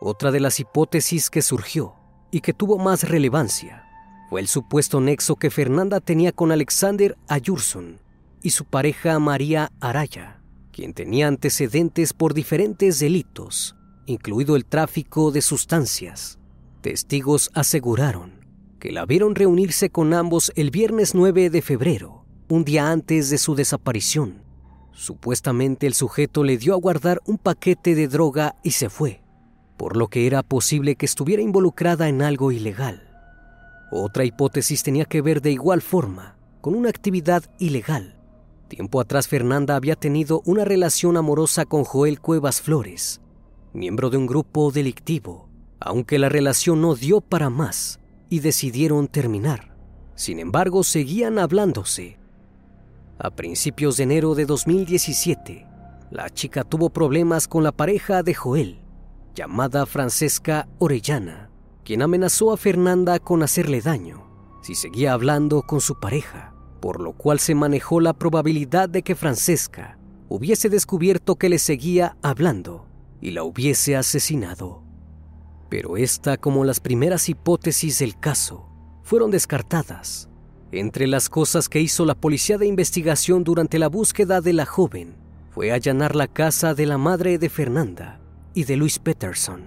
Otra 0.00 0.30
de 0.30 0.38
las 0.38 0.60
hipótesis 0.60 1.28
que 1.28 1.42
surgió 1.42 1.96
y 2.30 2.40
que 2.40 2.54
tuvo 2.54 2.78
más 2.78 3.08
relevancia 3.08 3.84
fue 4.28 4.40
el 4.40 4.46
supuesto 4.46 5.00
nexo 5.00 5.34
que 5.34 5.50
Fernanda 5.50 5.98
tenía 5.98 6.30
con 6.30 6.52
Alexander 6.52 7.18
Ayurson 7.26 7.98
y 8.42 8.50
su 8.50 8.64
pareja 8.64 9.18
María 9.18 9.72
Araya, 9.80 10.40
quien 10.72 10.94
tenía 10.94 11.28
antecedentes 11.28 12.12
por 12.12 12.34
diferentes 12.34 12.98
delitos, 12.98 13.76
incluido 14.06 14.56
el 14.56 14.64
tráfico 14.64 15.30
de 15.30 15.42
sustancias. 15.42 16.38
Testigos 16.80 17.50
aseguraron 17.54 18.40
que 18.78 18.92
la 18.92 19.04
vieron 19.04 19.34
reunirse 19.34 19.90
con 19.90 20.14
ambos 20.14 20.52
el 20.56 20.70
viernes 20.70 21.14
9 21.14 21.50
de 21.50 21.62
febrero, 21.62 22.24
un 22.48 22.64
día 22.64 22.90
antes 22.90 23.28
de 23.30 23.38
su 23.38 23.54
desaparición. 23.54 24.42
Supuestamente 24.92 25.86
el 25.86 25.94
sujeto 25.94 26.42
le 26.44 26.56
dio 26.56 26.74
a 26.74 26.78
guardar 26.78 27.20
un 27.26 27.38
paquete 27.38 27.94
de 27.94 28.08
droga 28.08 28.56
y 28.62 28.72
se 28.72 28.88
fue, 28.88 29.22
por 29.76 29.96
lo 29.96 30.08
que 30.08 30.26
era 30.26 30.42
posible 30.42 30.96
que 30.96 31.06
estuviera 31.06 31.42
involucrada 31.42 32.08
en 32.08 32.22
algo 32.22 32.52
ilegal. 32.52 33.06
Otra 33.92 34.24
hipótesis 34.24 34.82
tenía 34.82 35.04
que 35.04 35.20
ver 35.20 35.42
de 35.42 35.52
igual 35.52 35.82
forma 35.82 36.36
con 36.60 36.74
una 36.74 36.88
actividad 36.88 37.44
ilegal. 37.58 38.19
Tiempo 38.70 39.00
atrás 39.00 39.26
Fernanda 39.26 39.74
había 39.74 39.96
tenido 39.96 40.42
una 40.44 40.64
relación 40.64 41.16
amorosa 41.16 41.66
con 41.66 41.82
Joel 41.82 42.20
Cuevas 42.20 42.62
Flores, 42.62 43.20
miembro 43.72 44.10
de 44.10 44.16
un 44.16 44.28
grupo 44.28 44.70
delictivo, 44.70 45.48
aunque 45.80 46.20
la 46.20 46.28
relación 46.28 46.80
no 46.80 46.94
dio 46.94 47.20
para 47.20 47.50
más 47.50 47.98
y 48.28 48.38
decidieron 48.38 49.08
terminar. 49.08 49.76
Sin 50.14 50.38
embargo, 50.38 50.84
seguían 50.84 51.40
hablándose. 51.40 52.20
A 53.18 53.30
principios 53.30 53.96
de 53.96 54.04
enero 54.04 54.36
de 54.36 54.46
2017, 54.46 55.66
la 56.12 56.30
chica 56.30 56.62
tuvo 56.62 56.90
problemas 56.90 57.48
con 57.48 57.64
la 57.64 57.72
pareja 57.72 58.22
de 58.22 58.34
Joel, 58.34 58.78
llamada 59.34 59.84
Francesca 59.84 60.68
Orellana, 60.78 61.50
quien 61.82 62.02
amenazó 62.02 62.52
a 62.52 62.56
Fernanda 62.56 63.18
con 63.18 63.42
hacerle 63.42 63.80
daño 63.80 64.30
si 64.62 64.76
seguía 64.76 65.12
hablando 65.14 65.62
con 65.62 65.80
su 65.80 65.98
pareja, 65.98 66.54
por 66.80 67.00
lo 67.00 67.12
cual 67.12 67.38
se 67.38 67.54
manejó 67.54 68.00
la 68.00 68.14
probabilidad 68.14 68.88
de 68.88 69.02
que 69.02 69.14
Francesca 69.14 69.98
hubiese 70.28 70.68
descubierto 70.68 71.36
que 71.36 71.48
le 71.48 71.58
seguía 71.58 72.16
hablando 72.22 72.86
y 73.20 73.32
la 73.32 73.44
hubiese 73.44 73.96
asesinado. 73.96 74.82
Pero 75.68 75.96
esta, 75.96 76.36
como 76.36 76.64
las 76.64 76.80
primeras 76.80 77.28
hipótesis 77.28 77.98
del 77.98 78.18
caso, 78.18 78.66
fueron 79.02 79.30
descartadas. 79.30 80.28
Entre 80.72 81.06
las 81.06 81.28
cosas 81.28 81.68
que 81.68 81.80
hizo 81.80 82.04
la 82.04 82.14
policía 82.14 82.56
de 82.58 82.66
investigación 82.66 83.44
durante 83.44 83.78
la 83.78 83.88
búsqueda 83.88 84.40
de 84.40 84.52
la 84.52 84.66
joven 84.66 85.16
fue 85.50 85.72
allanar 85.72 86.14
la 86.14 86.28
casa 86.28 86.74
de 86.74 86.86
la 86.86 86.96
madre 86.96 87.38
de 87.38 87.48
Fernanda 87.48 88.20
y 88.54 88.64
de 88.64 88.76
Luis 88.76 89.00
Peterson, 89.00 89.62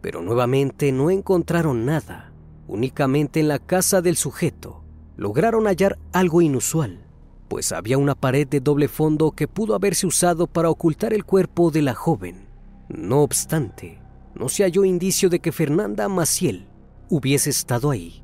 pero 0.00 0.22
nuevamente 0.22 0.92
no 0.92 1.10
encontraron 1.10 1.84
nada. 1.84 2.32
Únicamente 2.68 3.40
en 3.40 3.48
la 3.48 3.58
casa 3.58 4.00
del 4.02 4.16
sujeto 4.16 4.85
lograron 5.16 5.66
hallar 5.66 5.98
algo 6.12 6.42
inusual, 6.42 7.04
pues 7.48 7.72
había 7.72 7.98
una 7.98 8.14
pared 8.14 8.46
de 8.46 8.60
doble 8.60 8.88
fondo 8.88 9.32
que 9.32 9.48
pudo 9.48 9.74
haberse 9.74 10.06
usado 10.06 10.46
para 10.46 10.70
ocultar 10.70 11.12
el 11.12 11.24
cuerpo 11.24 11.70
de 11.70 11.82
la 11.82 11.94
joven. 11.94 12.46
No 12.88 13.22
obstante, 13.22 14.00
no 14.34 14.48
se 14.48 14.64
halló 14.64 14.84
indicio 14.84 15.28
de 15.28 15.40
que 15.40 15.52
Fernanda 15.52 16.08
Maciel 16.08 16.68
hubiese 17.08 17.50
estado 17.50 17.90
ahí. 17.90 18.22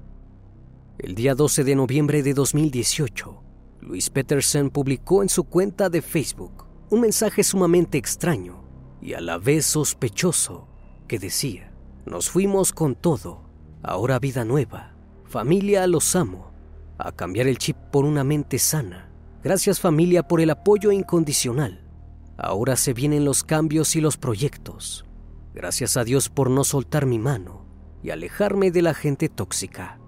El 0.99 1.15
día 1.15 1.35
12 1.35 1.65
de 1.65 1.75
noviembre 1.75 2.23
de 2.23 2.35
2018, 2.35 3.43
Luis 3.81 4.11
Peterson 4.11 4.71
publicó 4.71 5.23
en 5.23 5.29
su 5.29 5.45
cuenta 5.45 5.89
de 5.89 6.03
Facebook 6.03 6.67
un 6.91 7.01
mensaje 7.01 7.43
sumamente 7.43 7.99
extraño 7.99 8.63
y 9.01 9.15
a 9.15 9.21
la 9.21 9.39
vez 9.39 9.67
sospechoso 9.67 10.69
que 11.09 11.19
decía, 11.19 11.73
nos 12.07 12.31
fuimos 12.31 12.73
con 12.73 12.95
todo, 12.95 13.43
ahora 13.83 14.19
vida 14.19 14.45
nueva, 14.45 14.95
familia 15.25 15.87
los 15.87 16.15
amo, 16.15 16.52
a 16.99 17.13
cambiar 17.13 17.47
el 17.47 17.59
chip 17.59 17.77
por 17.77 18.05
una 18.05 18.25
mente 18.25 18.59
sana. 18.59 19.11
Gracias 19.43 19.81
familia 19.81 20.23
por 20.23 20.41
el 20.41 20.51
apoyo 20.51 20.93
incondicional. 20.93 21.85
Ahora 22.37 22.77
se 22.77 22.93
vienen 22.93 23.25
los 23.25 23.45
cambios 23.45 23.97
y 23.97 24.01
los 24.01 24.17
proyectos. 24.17 25.05
Gracias 25.55 25.97
a 25.97 26.05
Dios 26.05 26.29
por 26.29 26.51
no 26.51 26.65
soltar 26.65 27.07
mi 27.07 27.19
mano 27.19 27.67
y 28.03 28.11
alejarme 28.11 28.71
de 28.71 28.83
la 28.83 28.95
gente 28.95 29.29
tóxica. 29.29 29.99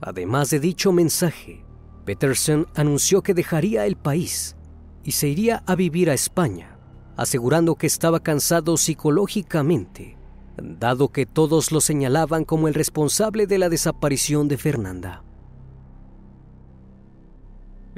Además 0.00 0.50
de 0.50 0.60
dicho 0.60 0.92
mensaje, 0.92 1.64
Peterson 2.04 2.66
anunció 2.74 3.22
que 3.22 3.34
dejaría 3.34 3.86
el 3.86 3.96
país 3.96 4.56
y 5.04 5.12
se 5.12 5.28
iría 5.28 5.62
a 5.66 5.74
vivir 5.74 6.10
a 6.10 6.14
España, 6.14 6.78
asegurando 7.16 7.76
que 7.76 7.86
estaba 7.86 8.20
cansado 8.20 8.76
psicológicamente, 8.76 10.18
dado 10.56 11.10
que 11.10 11.26
todos 11.26 11.70
lo 11.70 11.80
señalaban 11.80 12.44
como 12.44 12.68
el 12.68 12.74
responsable 12.74 13.46
de 13.46 13.58
la 13.58 13.68
desaparición 13.68 14.48
de 14.48 14.58
Fernanda. 14.58 15.22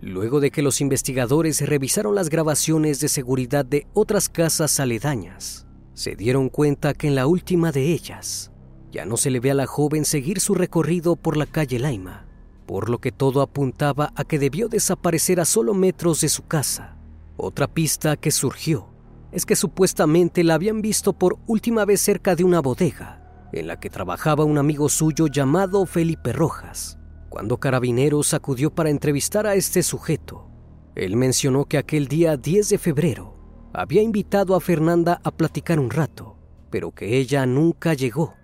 Luego 0.05 0.41
de 0.41 0.51
que 0.51 0.61
los 0.61 0.83
investigadores 0.83 1.67
revisaron 1.67 2.15
las 2.15 2.29
grabaciones 2.29 3.01
de 3.01 3.09
seguridad 3.09 3.65
de 3.65 3.87
otras 3.95 4.29
casas 4.29 4.79
aledañas, 4.79 5.67
se 5.95 6.15
dieron 6.15 6.51
cuenta 6.51 6.93
que 6.93 7.07
en 7.07 7.15
la 7.15 7.27
última 7.27 7.73
de 7.73 7.91
ellas 7.91 8.53
ya 8.93 9.07
no 9.07 9.17
se 9.17 9.31
le 9.31 9.41
ve 9.41 9.53
a 9.53 9.55
la 9.55 9.65
joven 9.67 10.05
seguir 10.05 10.41
su 10.41 10.55
recorrido 10.55 11.17
por 11.17 11.39
la 11.39 11.47
calle 11.47 11.79
Laima, 11.79 12.27
por 12.67 12.91
lo 12.91 12.99
que 12.99 13.13
todo 13.13 13.41
apuntaba 13.41 14.13
a 14.15 14.25
que 14.25 14.39
debió 14.39 14.69
desaparecer 14.69 15.41
a 15.41 15.47
solo 15.47 15.73
metros 15.73 16.21
de 16.21 16.29
su 16.29 16.47
casa. 16.47 16.99
Otra 17.39 17.67
pista 17.67 18.19
que 18.19 18.31
surgió 18.31 18.91
es 19.33 19.47
que 19.47 19.57
supuestamente 19.57 20.45
la 20.45 20.53
habían 20.53 20.83
visto 20.83 21.15
por 21.15 21.39
última 21.47 21.87
vez 21.87 22.03
cerca 22.03 22.37
de 22.37 22.45
una 22.45 22.61
bodega 22.61 23.49
en 23.55 23.69
la 23.69 23.81
que 23.81 23.89
trabajaba 23.89 24.45
un 24.45 24.59
amigo 24.59 24.91
suyo 24.91 25.29
llamado 25.29 25.87
Felipe 25.87 26.35
Rojas. 26.35 26.99
Cuando 27.35 27.59
Carabineros 27.59 28.33
acudió 28.33 28.73
para 28.73 28.91
entrevistar 28.91 29.45
a 29.49 29.57
este 29.57 29.83
sujeto, 29.83 30.47
él 30.95 31.17
mencionó 31.17 31.65
que 31.65 31.79
aquel 31.79 32.07
día 32.07 32.37
10 32.37 32.69
de 32.69 32.79
febrero 32.79 33.35
había 33.73 34.03
invitado 34.03 34.55
a 34.55 34.61
Fernanda 34.61 35.21
a 35.25 35.33
platicar 35.33 35.81
un 35.81 35.91
rato, 35.91 36.37
pero 36.71 36.93
que 36.93 37.19
ella 37.19 37.45
nunca 37.45 37.93
llegó. 37.95 38.35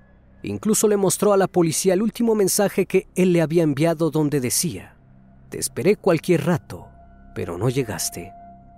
Incluso 0.43 0.89
le 0.89 0.97
mostró 0.97 1.33
a 1.33 1.37
la 1.37 1.47
policía 1.47 1.95
el 1.95 2.03
último 2.03 2.35
mensaje 2.35 2.85
que 2.87 3.07
él 3.15 3.33
le 3.33 3.43
había 3.43 3.63
enviado 3.63 4.11
donde 4.11 4.41
decía, 4.41 4.97
te 5.51 5.61
esperé 5.61 5.95
cualquier 5.95 6.45
rato, 6.45 6.89
pero 7.33 7.59
no 7.59 7.69
llegaste. 7.69 8.33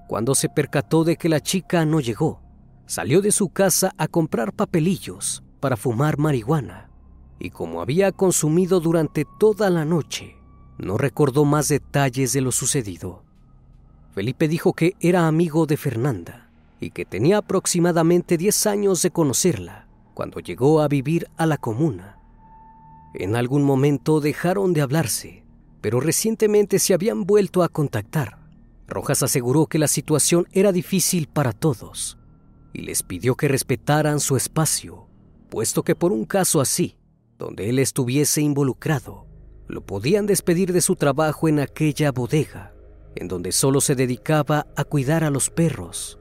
Cuando 0.09 0.35
se 0.35 0.51
percató 0.51 1.05
de 1.05 1.17
que 1.17 1.31
la 1.31 1.41
chica 1.41 1.87
no 1.87 2.01
llegó, 2.01 2.43
salió 2.85 3.23
de 3.23 3.33
su 3.33 3.49
casa 3.49 3.95
a 3.97 4.09
comprar 4.09 4.53
papelillos 4.53 5.43
para 5.59 5.79
fumar 5.79 6.19
marihuana 6.19 6.92
y 7.43 7.51
como 7.51 7.81
había 7.83 8.13
consumido 8.13 8.79
durante 8.79 9.25
toda 9.25 9.69
la 9.69 9.85
noche, 9.85 10.37
no 10.79 10.97
recordó 10.97 11.45
más 11.45 11.67
detalles 11.67 12.33
de 12.33 12.41
lo 12.41 12.53
sucedido. 12.53 13.25
Felipe 14.15 14.47
dijo 14.47 14.75
que 14.75 14.95
era 15.01 15.27
amigo 15.27 15.67
de 15.67 15.77
Fernanda 15.77 16.49
y 16.79 16.91
que 16.91 17.05
tenía 17.05 17.39
aproximadamente 17.39 18.37
10 18.37 18.67
años 18.69 19.03
de 19.03 19.11
conocerla 19.11 19.89
cuando 20.15 20.39
llegó 20.39 20.83
a 20.83 20.87
vivir 20.87 21.27
a 21.37 21.47
la 21.47 21.57
comuna. 21.57 22.17
En 23.13 23.35
algún 23.35 23.65
momento 23.65 24.21
dejaron 24.21 24.73
de 24.73 24.83
hablarse, 24.83 25.43
pero 25.81 25.99
recientemente 25.99 26.79
se 26.79 26.95
habían 26.95 27.25
vuelto 27.25 27.65
a 27.65 27.69
contactar. 27.69 28.39
Rojas 28.87 29.25
aseguró 29.25 29.67
que 29.67 29.81
la 29.81 29.89
situación 29.89 30.47
era 30.53 30.71
difícil 30.71 31.27
para 31.27 31.53
todos 31.53 32.19
y 32.73 32.83
les 32.83 33.03
pidió 33.03 33.35
que 33.35 33.49
respetaran 33.49 34.21
su 34.21 34.37
espacio, 34.37 35.09
puesto 35.51 35.83
que 35.83 35.97
por 35.97 36.13
un 36.13 36.25
caso 36.25 36.61
así, 36.61 36.97
donde 37.45 37.69
él 37.69 37.79
estuviese 37.79 38.41
involucrado, 38.41 39.27
lo 39.69 39.85
podían 39.85 40.27
despedir 40.27 40.73
de 40.73 40.81
su 40.81 40.97
trabajo 40.97 41.49
en 41.49 41.61
aquella 41.61 42.13
bodega 42.13 42.75
en 43.15 43.29
donde 43.29 43.53
solo 43.53 43.83
se 43.83 43.95
dedicaba 43.95 44.67
a 44.75 44.85
cuidar 44.85 45.23
a 45.23 45.31
los 45.31 45.51
perros. 45.51 46.19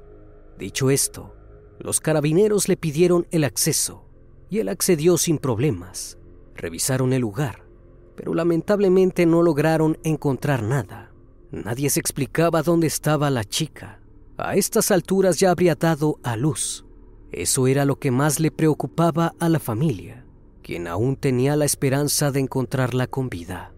Dicho 0.60 0.90
esto, 0.90 1.34
los 1.80 2.02
carabineros 2.02 2.68
le 2.68 2.76
pidieron 2.76 3.28
el 3.32 3.46
acceso 3.46 4.10
y 4.50 4.60
él 4.60 4.68
accedió 4.68 5.18
sin 5.18 5.38
problemas. 5.38 6.18
Revisaron 6.54 7.14
el 7.14 7.22
lugar 7.22 7.72
pero 8.16 8.36
lamentablemente 8.36 9.26
no 9.26 9.42
lograron 9.42 9.98
encontrar 10.04 10.62
nada. 10.62 11.12
Nadie 11.50 11.90
se 11.90 12.00
explicaba 12.00 12.62
dónde 12.62 12.86
estaba 12.86 13.32
la 13.32 13.44
chica. 13.44 14.00
A 14.38 14.56
estas 14.56 14.92
alturas 14.92 15.40
ya 15.40 15.50
habría 15.50 15.74
dado 15.74 16.20
a 16.22 16.36
luz. 16.36 16.86
Eso 17.32 17.66
era 17.66 17.84
lo 17.84 17.98
que 17.98 18.12
más 18.12 18.40
le 18.40 18.52
preocupaba 18.52 19.34
a 19.40 19.50
la 19.50 19.60
familia, 19.60 20.21
quien 20.62 20.88
aún 20.88 21.16
tenía 21.16 21.56
la 21.56 21.66
esperanza 21.66 22.32
de 22.32 22.40
encontrarla 22.40 23.08
con 23.08 23.30
vida. 23.30 23.74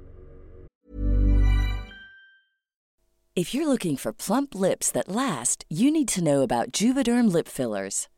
If 3.35 3.51
you're 3.51 3.67
looking 3.67 3.97
for 3.97 4.13
plump 4.13 4.53
lips 4.53 4.91
that 4.91 5.09
last, 5.09 5.65
you 5.67 5.89
need 5.89 6.07
to 6.09 6.23
know 6.23 6.43
about 6.43 6.71
Juvederm 6.71 7.33
lip 7.33 7.47
fillers. 7.47 8.07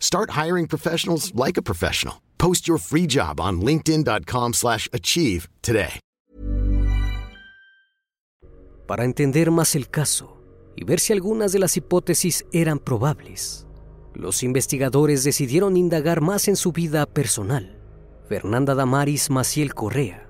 Start 0.00 0.30
hiring 0.30 0.66
professionals 0.66 1.32
like 1.34 1.58
a 1.58 1.62
professional. 1.62 2.22
Post 2.38 2.66
your 2.66 2.78
free 2.78 3.06
job 3.06 3.40
on 3.40 3.62
slash 4.52 4.88
achieve 4.92 5.48
today. 5.62 6.00
Para 8.86 9.04
entender 9.04 9.50
más 9.50 9.74
el 9.74 9.90
caso 9.90 10.38
y 10.74 10.84
ver 10.84 10.98
si 10.98 11.12
algunas 11.12 11.52
de 11.52 11.58
las 11.58 11.76
hipótesis 11.76 12.46
eran 12.52 12.78
probables, 12.78 13.66
los 14.14 14.42
investigadores 14.42 15.24
decidieron 15.24 15.76
indagar 15.76 16.22
más 16.22 16.48
en 16.48 16.56
su 16.56 16.72
vida 16.72 17.04
personal. 17.04 17.78
Fernanda 18.28 18.74
Damaris 18.74 19.28
Maciel 19.28 19.74
Correa 19.74 20.26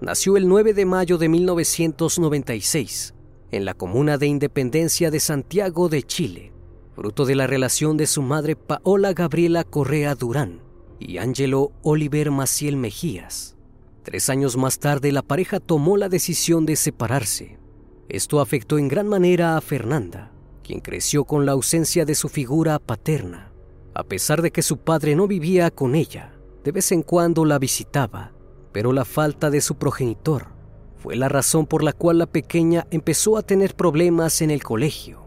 nació 0.00 0.36
el 0.36 0.48
9 0.48 0.74
de 0.74 0.86
mayo 0.86 1.18
de 1.18 1.28
1996 1.28 3.14
en 3.52 3.64
la 3.64 3.74
comuna 3.74 4.18
de 4.18 4.26
Independencia 4.26 5.10
de 5.10 5.20
Santiago 5.20 5.88
de 5.88 6.02
Chile, 6.02 6.52
fruto 6.94 7.24
de 7.24 7.34
la 7.34 7.46
relación 7.46 7.96
de 7.96 8.06
su 8.06 8.22
madre 8.22 8.56
Paola 8.56 9.12
Gabriela 9.12 9.64
Correa 9.64 10.14
Durán 10.14 10.60
y 10.98 11.18
Ángelo 11.18 11.72
Oliver 11.82 12.30
Maciel 12.30 12.76
Mejías. 12.76 13.56
Tres 14.02 14.28
años 14.30 14.56
más 14.56 14.78
tarde 14.78 15.12
la 15.12 15.22
pareja 15.22 15.60
tomó 15.60 15.96
la 15.96 16.08
decisión 16.08 16.66
de 16.66 16.76
separarse. 16.76 17.58
Esto 18.08 18.40
afectó 18.40 18.78
en 18.78 18.88
gran 18.88 19.08
manera 19.08 19.56
a 19.56 19.60
Fernanda, 19.60 20.32
quien 20.62 20.80
creció 20.80 21.24
con 21.24 21.46
la 21.46 21.52
ausencia 21.52 22.04
de 22.04 22.14
su 22.14 22.28
figura 22.28 22.78
paterna. 22.78 23.52
A 23.94 24.04
pesar 24.04 24.42
de 24.42 24.50
que 24.50 24.62
su 24.62 24.78
padre 24.78 25.14
no 25.14 25.26
vivía 25.26 25.70
con 25.70 25.94
ella, 25.94 26.32
de 26.64 26.72
vez 26.72 26.92
en 26.92 27.02
cuando 27.02 27.44
la 27.44 27.58
visitaba, 27.58 28.32
pero 28.72 28.92
la 28.92 29.04
falta 29.04 29.50
de 29.50 29.60
su 29.60 29.76
progenitor 29.76 30.48
fue 30.96 31.16
la 31.16 31.28
razón 31.28 31.66
por 31.66 31.82
la 31.82 31.92
cual 31.94 32.18
la 32.18 32.26
pequeña 32.26 32.86
empezó 32.90 33.38
a 33.38 33.42
tener 33.42 33.74
problemas 33.74 34.42
en 34.42 34.50
el 34.50 34.62
colegio. 34.62 35.19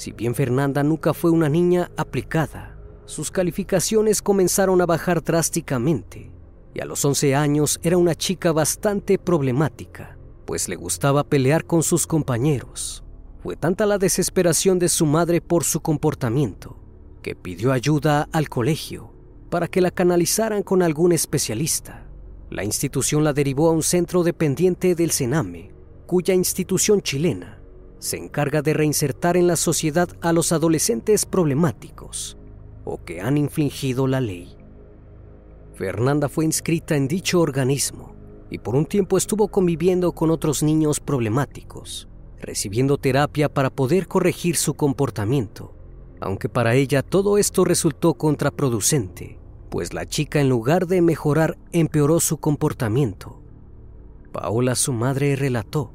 Si 0.00 0.12
bien 0.12 0.34
Fernanda 0.34 0.82
nunca 0.82 1.12
fue 1.12 1.30
una 1.30 1.50
niña 1.50 1.90
aplicada, 1.94 2.74
sus 3.04 3.30
calificaciones 3.30 4.22
comenzaron 4.22 4.80
a 4.80 4.86
bajar 4.86 5.22
drásticamente 5.22 6.32
y 6.72 6.80
a 6.80 6.86
los 6.86 7.04
11 7.04 7.34
años 7.34 7.78
era 7.82 7.98
una 7.98 8.14
chica 8.14 8.50
bastante 8.50 9.18
problemática, 9.18 10.16
pues 10.46 10.70
le 10.70 10.76
gustaba 10.76 11.22
pelear 11.22 11.66
con 11.66 11.82
sus 11.82 12.06
compañeros. 12.06 13.04
Fue 13.42 13.56
tanta 13.56 13.84
la 13.84 13.98
desesperación 13.98 14.78
de 14.78 14.88
su 14.88 15.04
madre 15.04 15.42
por 15.42 15.64
su 15.64 15.80
comportamiento 15.80 16.78
que 17.20 17.34
pidió 17.34 17.70
ayuda 17.70 18.26
al 18.32 18.48
colegio 18.48 19.12
para 19.50 19.68
que 19.68 19.82
la 19.82 19.90
canalizaran 19.90 20.62
con 20.62 20.80
algún 20.80 21.12
especialista. 21.12 22.06
La 22.48 22.64
institución 22.64 23.22
la 23.22 23.34
derivó 23.34 23.68
a 23.68 23.72
un 23.72 23.82
centro 23.82 24.22
dependiente 24.22 24.94
del 24.94 25.10
Sename, 25.10 25.72
cuya 26.06 26.32
institución 26.32 27.02
chilena 27.02 27.59
se 28.00 28.16
encarga 28.16 28.62
de 28.62 28.72
reinsertar 28.72 29.36
en 29.36 29.46
la 29.46 29.56
sociedad 29.56 30.08
a 30.22 30.32
los 30.32 30.52
adolescentes 30.52 31.26
problemáticos 31.26 32.36
o 32.84 33.04
que 33.04 33.20
han 33.20 33.36
infringido 33.36 34.06
la 34.06 34.20
ley. 34.20 34.56
Fernanda 35.74 36.28
fue 36.28 36.46
inscrita 36.46 36.96
en 36.96 37.06
dicho 37.06 37.40
organismo 37.40 38.14
y 38.50 38.58
por 38.58 38.74
un 38.74 38.86
tiempo 38.86 39.16
estuvo 39.16 39.48
conviviendo 39.48 40.12
con 40.12 40.30
otros 40.30 40.62
niños 40.62 40.98
problemáticos, 40.98 42.08
recibiendo 42.40 42.96
terapia 42.96 43.48
para 43.48 43.70
poder 43.70 44.08
corregir 44.08 44.56
su 44.56 44.74
comportamiento, 44.74 45.74
aunque 46.20 46.48
para 46.48 46.74
ella 46.74 47.02
todo 47.02 47.36
esto 47.36 47.64
resultó 47.64 48.14
contraproducente, 48.14 49.38
pues 49.68 49.92
la 49.92 50.06
chica 50.06 50.40
en 50.40 50.48
lugar 50.48 50.86
de 50.86 51.02
mejorar 51.02 51.58
empeoró 51.70 52.18
su 52.18 52.38
comportamiento. 52.38 53.40
Paola, 54.32 54.74
su 54.74 54.92
madre, 54.92 55.36
relató 55.36 55.92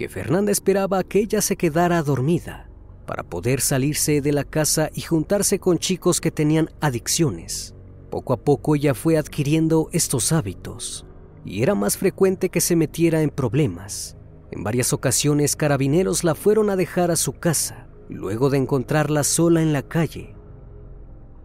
que 0.00 0.08
Fernanda 0.08 0.50
esperaba 0.50 1.04
que 1.04 1.18
ella 1.18 1.42
se 1.42 1.56
quedara 1.56 2.02
dormida 2.02 2.70
para 3.06 3.22
poder 3.22 3.60
salirse 3.60 4.22
de 4.22 4.32
la 4.32 4.44
casa 4.44 4.88
y 4.94 5.02
juntarse 5.02 5.58
con 5.58 5.76
chicos 5.76 6.22
que 6.22 6.30
tenían 6.30 6.70
adicciones. 6.80 7.74
Poco 8.08 8.32
a 8.32 8.38
poco 8.38 8.74
ella 8.74 8.94
fue 8.94 9.18
adquiriendo 9.18 9.90
estos 9.92 10.32
hábitos 10.32 11.04
y 11.44 11.62
era 11.62 11.74
más 11.74 11.98
frecuente 11.98 12.48
que 12.48 12.62
se 12.62 12.76
metiera 12.76 13.20
en 13.20 13.28
problemas. 13.28 14.16
En 14.50 14.64
varias 14.64 14.94
ocasiones 14.94 15.54
carabineros 15.54 16.24
la 16.24 16.34
fueron 16.34 16.70
a 16.70 16.76
dejar 16.76 17.10
a 17.10 17.16
su 17.16 17.34
casa 17.34 17.86
luego 18.08 18.48
de 18.48 18.56
encontrarla 18.56 19.22
sola 19.22 19.60
en 19.60 19.74
la 19.74 19.82
calle. 19.82 20.34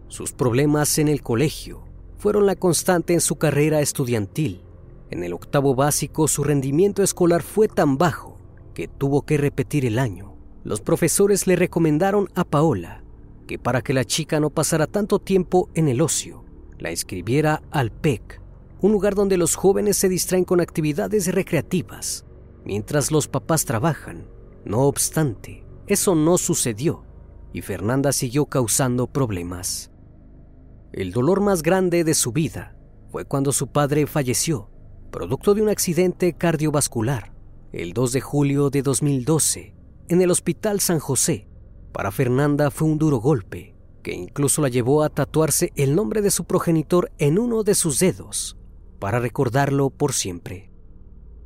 Sus 0.08 0.32
problemas 0.32 0.96
en 0.96 1.08
el 1.08 1.20
colegio 1.20 1.84
fueron 2.16 2.46
la 2.46 2.56
constante 2.56 3.12
en 3.12 3.20
su 3.20 3.36
carrera 3.36 3.82
estudiantil. 3.82 4.62
En 5.10 5.24
el 5.24 5.34
octavo 5.34 5.74
básico 5.74 6.26
su 6.26 6.42
rendimiento 6.42 7.02
escolar 7.02 7.42
fue 7.42 7.68
tan 7.68 7.98
bajo 7.98 8.35
que 8.76 8.88
tuvo 8.88 9.22
que 9.22 9.38
repetir 9.38 9.86
el 9.86 9.98
año. 9.98 10.36
Los 10.62 10.82
profesores 10.82 11.46
le 11.46 11.56
recomendaron 11.56 12.28
a 12.34 12.44
Paola 12.44 13.02
que 13.46 13.58
para 13.58 13.80
que 13.80 13.94
la 13.94 14.04
chica 14.04 14.38
no 14.38 14.50
pasara 14.50 14.86
tanto 14.86 15.18
tiempo 15.18 15.70
en 15.72 15.88
el 15.88 16.02
ocio, 16.02 16.44
la 16.78 16.90
inscribiera 16.90 17.62
al 17.70 17.90
PEC, 17.90 18.42
un 18.82 18.92
lugar 18.92 19.14
donde 19.14 19.38
los 19.38 19.54
jóvenes 19.54 19.96
se 19.96 20.10
distraen 20.10 20.44
con 20.44 20.60
actividades 20.60 21.32
recreativas, 21.32 22.26
mientras 22.66 23.10
los 23.10 23.28
papás 23.28 23.64
trabajan. 23.64 24.26
No 24.66 24.82
obstante, 24.82 25.64
eso 25.86 26.14
no 26.14 26.36
sucedió 26.36 27.02
y 27.54 27.62
Fernanda 27.62 28.12
siguió 28.12 28.44
causando 28.44 29.06
problemas. 29.06 29.90
El 30.92 31.12
dolor 31.12 31.40
más 31.40 31.62
grande 31.62 32.04
de 32.04 32.12
su 32.12 32.30
vida 32.30 32.76
fue 33.10 33.24
cuando 33.24 33.52
su 33.52 33.68
padre 33.68 34.06
falleció, 34.06 34.68
producto 35.10 35.54
de 35.54 35.62
un 35.62 35.70
accidente 35.70 36.34
cardiovascular, 36.34 37.35
el 37.76 37.92
2 37.92 38.12
de 38.12 38.20
julio 38.22 38.70
de 38.70 38.80
2012, 38.80 39.74
en 40.08 40.22
el 40.22 40.30
Hospital 40.30 40.80
San 40.80 40.98
José. 40.98 41.46
Para 41.92 42.10
Fernanda 42.10 42.70
fue 42.70 42.88
un 42.88 42.96
duro 42.96 43.18
golpe, 43.18 43.74
que 44.02 44.14
incluso 44.14 44.62
la 44.62 44.70
llevó 44.70 45.02
a 45.02 45.10
tatuarse 45.10 45.72
el 45.76 45.94
nombre 45.94 46.22
de 46.22 46.30
su 46.30 46.44
progenitor 46.44 47.12
en 47.18 47.38
uno 47.38 47.64
de 47.64 47.74
sus 47.74 47.98
dedos, 47.98 48.56
para 48.98 49.18
recordarlo 49.18 49.90
por 49.90 50.14
siempre. 50.14 50.70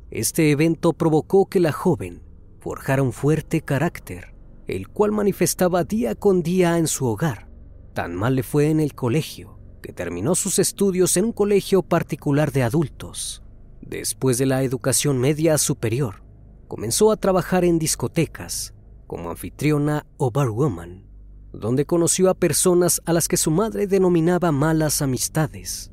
Este 0.09 0.51
evento 0.51 0.93
provocó 0.93 1.47
que 1.47 1.59
la 1.59 1.73
joven 1.73 2.23
forjara 2.61 3.03
un 3.03 3.11
fuerte 3.11 3.59
carácter, 3.59 4.33
el 4.67 4.87
cual 4.87 5.11
manifestaba 5.11 5.83
día 5.83 6.15
con 6.15 6.43
día 6.43 6.77
en 6.77 6.87
su 6.87 7.07
hogar. 7.07 7.49
Tan 7.93 8.15
mal 8.15 8.35
le 8.35 8.43
fue 8.43 8.69
en 8.69 8.79
el 8.79 8.95
colegio 8.95 9.59
que 9.81 9.91
terminó 9.91 10.35
sus 10.35 10.59
estudios 10.59 11.17
en 11.17 11.25
un 11.25 11.33
colegio 11.33 11.81
particular 11.81 12.53
de 12.53 12.63
adultos. 12.63 13.43
Después 13.81 14.37
de 14.37 14.45
la 14.45 14.63
educación 14.63 15.17
media 15.17 15.57
superior, 15.57 16.20
comenzó 16.71 17.11
a 17.11 17.17
trabajar 17.17 17.65
en 17.65 17.77
discotecas 17.77 18.73
como 19.05 19.29
anfitriona 19.29 20.05
o 20.15 20.31
barwoman, 20.31 21.05
donde 21.51 21.85
conoció 21.85 22.29
a 22.29 22.33
personas 22.33 23.01
a 23.03 23.11
las 23.11 23.27
que 23.27 23.35
su 23.35 23.51
madre 23.51 23.87
denominaba 23.87 24.53
malas 24.53 25.01
amistades. 25.01 25.91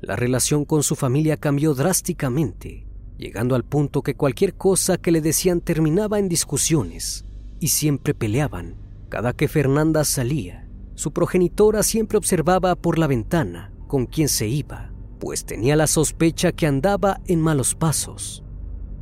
La 0.00 0.16
relación 0.16 0.64
con 0.64 0.82
su 0.82 0.96
familia 0.96 1.36
cambió 1.36 1.74
drásticamente, 1.74 2.86
llegando 3.18 3.54
al 3.54 3.64
punto 3.64 4.00
que 4.00 4.14
cualquier 4.14 4.54
cosa 4.54 4.96
que 4.96 5.12
le 5.12 5.20
decían 5.20 5.60
terminaba 5.60 6.18
en 6.18 6.30
discusiones 6.30 7.26
y 7.60 7.68
siempre 7.68 8.14
peleaban 8.14 8.76
cada 9.10 9.34
que 9.34 9.48
Fernanda 9.48 10.02
salía 10.04 10.66
su 10.94 11.12
progenitora 11.12 11.82
siempre 11.82 12.16
observaba 12.16 12.74
por 12.74 12.98
la 12.98 13.06
ventana 13.06 13.70
con 13.86 14.06
quién 14.06 14.30
se 14.30 14.48
iba, 14.48 14.94
pues 15.20 15.44
tenía 15.44 15.76
la 15.76 15.88
sospecha 15.88 16.52
que 16.52 16.66
andaba 16.66 17.20
en 17.26 17.42
malos 17.42 17.74
pasos. 17.74 18.43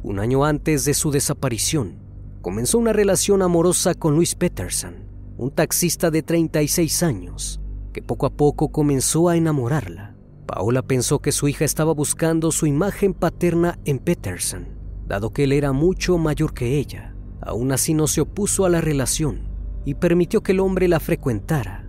Un 0.05 0.19
año 0.19 0.45
antes 0.45 0.85
de 0.85 0.95
su 0.95 1.13
desaparición, 1.13 1.95
comenzó 2.41 2.79
una 2.79 2.93
relación 2.93 3.41
amorosa 3.41 3.95
con 3.95 4.17
Luis 4.17 4.35
Peterson, 4.35 4.97
un 5.37 5.53
taxista 5.53 6.11
de 6.11 6.25
36 6.25 7.05
años, 7.05 7.61
que 7.93 8.03
poco 8.03 8.27
a 8.27 8.31
poco 8.31 8.73
comenzó 8.73 9.29
a 9.29 9.37
enamorarla. 9.37 10.17
Paola 10.45 10.83
pensó 10.83 11.21
que 11.21 11.31
su 11.31 11.47
hija 11.47 11.65
estaba 11.65 11.95
buscando 11.95 12.51
su 12.51 12.67
imagen 12.67 13.15
paterna 13.15 13.79
en 13.85 14.01
Peterson, 14.01 14.67
dado 15.07 15.33
que 15.33 15.45
él 15.45 15.53
era 15.53 15.71
mucho 15.71 16.19
mayor 16.19 16.53
que 16.53 16.79
ella. 16.79 17.15
Aún 17.41 17.71
así 17.71 17.95
no 17.95 18.09
se 18.09 18.23
opuso 18.23 18.65
a 18.65 18.71
la 18.71 18.81
relación 18.81 19.43
y 19.85 19.95
permitió 19.95 20.43
que 20.43 20.51
el 20.51 20.59
hombre 20.59 20.89
la 20.89 20.99
frecuentara. 20.99 21.89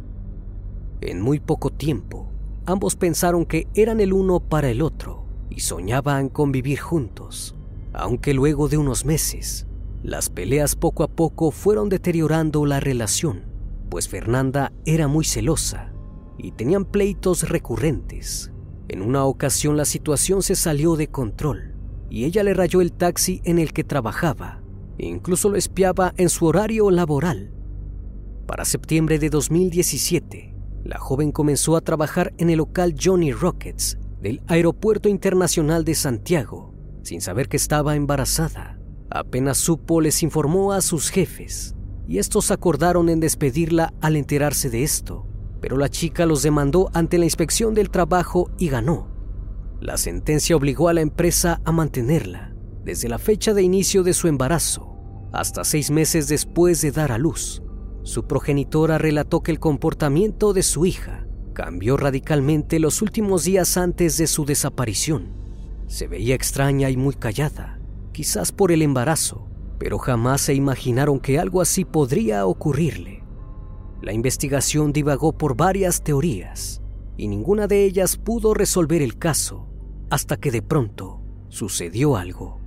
En 1.02 1.20
muy 1.20 1.40
poco 1.40 1.72
tiempo, 1.72 2.32
ambos 2.68 2.96
pensaron 2.96 3.48
que 3.48 3.68
eran 3.74 4.00
el 4.00 4.14
uno 4.14 4.40
para 4.40 4.70
el 4.70 4.84
otro 4.84 5.26
y 5.50 5.62
soñaban 5.62 6.30
con 6.30 6.52
vivir 6.52 6.80
juntos, 6.80 7.56
aunque 7.94 8.34
luego 8.34 8.68
de 8.68 8.78
unos 8.78 9.06
meses, 9.06 9.68
las 10.02 10.30
peleas 10.30 10.76
poco 10.76 11.04
a 11.04 11.08
poco 11.08 11.52
fueron 11.52 11.90
deteriorando 11.90 12.66
la 12.66 12.80
relación, 12.80 13.46
pues 13.90 14.10
Fernanda 14.10 14.74
era 14.86 15.08
muy 15.08 15.24
celosa 15.24 15.94
y 16.38 16.52
tenían 16.52 16.86
pleitos 16.86 17.48
recurrentes. 17.48 18.52
En 18.90 19.02
una 19.02 19.26
ocasión 19.26 19.78
la 19.78 19.86
situación 19.86 20.42
se 20.42 20.56
salió 20.56 20.96
de 20.96 21.08
control 21.08 21.76
y 22.10 22.26
ella 22.26 22.44
le 22.44 22.54
rayó 22.54 22.82
el 22.82 22.92
taxi 22.92 23.42
en 23.46 23.60
el 23.60 23.72
que 23.72 23.84
trabajaba 23.84 24.62
e 24.98 25.06
incluso 25.06 25.50
lo 25.50 25.56
espiaba 25.56 26.14
en 26.18 26.30
su 26.30 26.46
horario 26.46 26.92
laboral 26.92 27.54
para 28.46 28.66
septiembre 28.66 29.20
de 29.20 29.30
2017, 29.30 30.54
la 30.84 31.00
joven 31.00 31.32
comenzó 31.32 31.78
a 31.78 31.82
trabajar 31.82 32.34
en 32.38 32.50
el 32.50 32.58
local 32.58 32.94
Johnny 33.02 33.32
Rockets 33.32 33.98
del 34.20 34.42
Aeropuerto 34.48 35.08
Internacional 35.08 35.86
de 35.86 35.96
Santiago, 35.96 36.73
sin 37.04 37.22
saber 37.22 37.48
que 37.48 37.58
estaba 37.58 37.96
embarazada. 37.96 38.80
Apenas 39.12 39.60
supo, 39.60 40.02
les 40.02 40.24
informó 40.24 40.74
a 40.74 40.82
sus 40.82 41.12
jefes, 41.12 41.76
y 42.08 42.18
estos 42.18 42.50
acordaron 42.50 43.10
en 43.10 43.20
despedirla 43.20 43.94
al 44.02 44.16
enterarse 44.16 44.72
de 44.72 44.84
esto, 44.84 45.28
pero 45.62 45.78
la 45.78 45.90
chica 45.90 46.26
los 46.26 46.42
demandó 46.42 46.90
ante 46.94 47.20
la 47.20 47.26
inspección 47.26 47.76
del 47.76 47.92
trabajo 47.92 48.50
y 48.58 48.70
ganó. 48.70 49.10
La 49.80 49.98
sentencia 49.98 50.56
obligó 50.56 50.90
a 50.90 50.94
la 50.94 51.02
empresa 51.02 51.62
a 51.64 51.72
mantenerla 51.72 52.56
desde 52.84 53.08
la 53.08 53.20
fecha 53.20 53.54
de 53.54 53.62
inicio 53.62 54.04
de 54.04 54.14
su 54.14 54.28
embarazo 54.28 54.90
hasta 55.32 55.64
seis 55.64 55.92
meses 55.92 56.28
después 56.28 56.82
de 56.82 56.92
dar 56.92 57.12
a 57.12 57.18
luz 57.18 57.64
su 58.04 58.26
progenitora 58.26 58.98
relató 58.98 59.42
que 59.42 59.52
el 59.52 59.60
comportamiento 59.60 60.52
de 60.52 60.62
su 60.62 60.86
hija 60.86 61.26
cambió 61.54 61.96
radicalmente 61.96 62.80
los 62.80 63.02
últimos 63.02 63.46
días 63.46 63.78
antes 63.78 64.18
de 64.18 64.28
su 64.28 64.44
desaparición. 64.44 65.43
Se 65.94 66.08
veía 66.08 66.34
extraña 66.34 66.90
y 66.90 66.98
muy 66.98 67.14
callada, 67.14 67.80
quizás 68.14 68.52
por 68.52 68.72
el 68.72 68.82
embarazo, 68.82 69.48
pero 69.78 70.00
jamás 70.00 70.42
se 70.42 70.56
imaginaron 70.56 71.20
que 71.20 71.38
algo 71.38 71.62
así 71.62 71.86
podría 71.86 72.48
ocurrirle. 72.48 73.24
La 74.02 74.12
investigación 74.12 74.92
divagó 74.92 75.38
por 75.38 75.56
varias 75.56 76.04
teorías 76.04 76.82
y 77.16 77.28
ninguna 77.28 77.68
de 77.68 77.84
ellas 77.84 78.18
pudo 78.18 78.56
resolver 78.56 79.04
el 79.04 79.20
caso 79.20 79.68
hasta 80.10 80.38
que 80.38 80.50
de 80.50 80.64
pronto 80.64 81.22
sucedió 81.50 82.18
algo. 82.18 82.60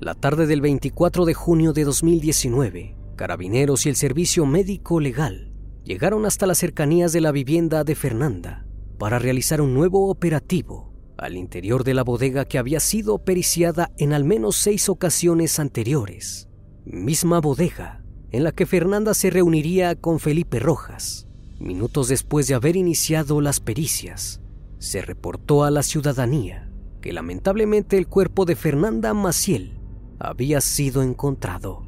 La 0.00 0.14
tarde 0.14 0.46
del 0.46 0.62
24 0.62 1.26
de 1.26 1.34
junio 1.34 1.74
de 1.74 1.84
2019, 1.84 2.96
carabineros 3.14 3.84
y 3.84 3.90
el 3.90 3.96
servicio 3.96 4.46
médico 4.46 5.00
legal 5.00 5.52
llegaron 5.84 6.24
hasta 6.24 6.46
las 6.46 6.56
cercanías 6.56 7.12
de 7.12 7.20
la 7.20 7.30
vivienda 7.30 7.84
de 7.84 7.94
Fernanda 7.94 8.64
para 8.98 9.18
realizar 9.18 9.60
un 9.60 9.74
nuevo 9.74 10.10
operativo 10.10 10.92
al 11.16 11.36
interior 11.36 11.84
de 11.84 11.94
la 11.94 12.04
bodega 12.04 12.44
que 12.44 12.58
había 12.58 12.80
sido 12.80 13.18
periciada 13.18 13.90
en 13.98 14.12
al 14.12 14.24
menos 14.24 14.56
seis 14.56 14.88
ocasiones 14.88 15.58
anteriores. 15.58 16.48
Misma 16.84 17.40
bodega 17.40 18.04
en 18.30 18.44
la 18.44 18.52
que 18.52 18.66
Fernanda 18.66 19.14
se 19.14 19.30
reuniría 19.30 19.96
con 19.96 20.20
Felipe 20.20 20.58
Rojas. 20.58 21.26
Minutos 21.58 22.08
después 22.08 22.46
de 22.46 22.54
haber 22.54 22.76
iniciado 22.76 23.40
las 23.40 23.58
pericias, 23.58 24.40
se 24.78 25.02
reportó 25.02 25.64
a 25.64 25.70
la 25.70 25.82
ciudadanía 25.82 26.70
que 27.00 27.12
lamentablemente 27.12 27.96
el 27.96 28.06
cuerpo 28.06 28.44
de 28.44 28.54
Fernanda 28.54 29.14
Maciel 29.14 29.80
había 30.18 30.60
sido 30.60 31.02
encontrado. 31.02 31.84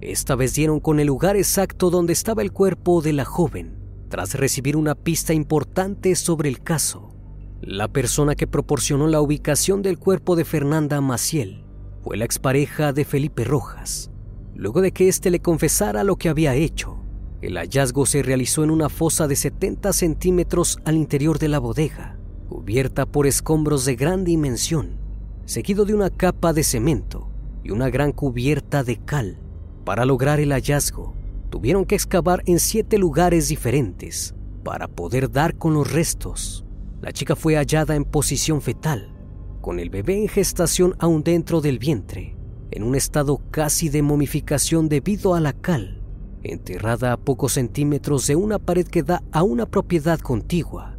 Esta 0.00 0.34
vez 0.34 0.54
dieron 0.54 0.80
con 0.80 1.00
el 1.00 1.06
lugar 1.06 1.36
exacto 1.36 1.90
donde 1.90 2.12
estaba 2.12 2.42
el 2.42 2.52
cuerpo 2.52 3.02
de 3.02 3.12
la 3.12 3.24
joven, 3.24 3.83
tras 4.14 4.34
recibir 4.34 4.76
una 4.76 4.94
pista 4.94 5.34
importante 5.34 6.14
sobre 6.14 6.48
el 6.48 6.62
caso. 6.62 7.12
La 7.60 7.88
persona 7.88 8.36
que 8.36 8.46
proporcionó 8.46 9.08
la 9.08 9.20
ubicación 9.20 9.82
del 9.82 9.98
cuerpo 9.98 10.36
de 10.36 10.44
Fernanda 10.44 11.00
Maciel 11.00 11.64
fue 12.00 12.16
la 12.16 12.24
expareja 12.24 12.92
de 12.92 13.04
Felipe 13.04 13.42
Rojas. 13.42 14.12
Luego 14.54 14.82
de 14.82 14.92
que 14.92 15.08
éste 15.08 15.32
le 15.32 15.40
confesara 15.40 16.04
lo 16.04 16.14
que 16.14 16.28
había 16.28 16.54
hecho, 16.54 16.96
el 17.42 17.56
hallazgo 17.56 18.06
se 18.06 18.22
realizó 18.22 18.62
en 18.62 18.70
una 18.70 18.88
fosa 18.88 19.26
de 19.26 19.34
70 19.34 19.92
centímetros 19.92 20.78
al 20.84 20.94
interior 20.94 21.40
de 21.40 21.48
la 21.48 21.58
bodega, 21.58 22.16
cubierta 22.48 23.06
por 23.06 23.26
escombros 23.26 23.84
de 23.84 23.96
gran 23.96 24.22
dimensión 24.22 25.00
seguido 25.44 25.84
de 25.86 25.92
una 25.92 26.10
capa 26.10 26.52
de 26.52 26.62
cemento 26.62 27.32
y 27.64 27.72
una 27.72 27.90
gran 27.90 28.12
cubierta 28.12 28.84
de 28.84 28.96
cal. 28.96 29.40
Para 29.84 30.04
lograr 30.04 30.38
el 30.38 30.52
hallazgo, 30.52 31.16
tuvieron 31.54 31.84
que 31.84 31.94
excavar 31.94 32.42
en 32.46 32.58
siete 32.58 32.98
lugares 32.98 33.46
diferentes 33.46 34.34
para 34.64 34.88
poder 34.88 35.30
dar 35.30 35.56
con 35.56 35.72
los 35.72 35.92
restos. 35.92 36.64
La 37.00 37.12
chica 37.12 37.36
fue 37.36 37.54
hallada 37.54 37.94
en 37.94 38.04
posición 38.04 38.60
fetal, 38.60 39.14
con 39.60 39.78
el 39.78 39.88
bebé 39.88 40.20
en 40.20 40.26
gestación 40.26 40.96
aún 40.98 41.22
dentro 41.22 41.60
del 41.60 41.78
vientre, 41.78 42.36
en 42.72 42.82
un 42.82 42.96
estado 42.96 43.40
casi 43.52 43.88
de 43.88 44.02
momificación 44.02 44.88
debido 44.88 45.36
a 45.36 45.40
la 45.40 45.52
cal, 45.52 46.02
enterrada 46.42 47.12
a 47.12 47.16
pocos 47.18 47.52
centímetros 47.52 48.26
de 48.26 48.34
una 48.34 48.58
pared 48.58 48.88
que 48.88 49.04
da 49.04 49.22
a 49.30 49.44
una 49.44 49.66
propiedad 49.66 50.18
contigua. 50.18 50.98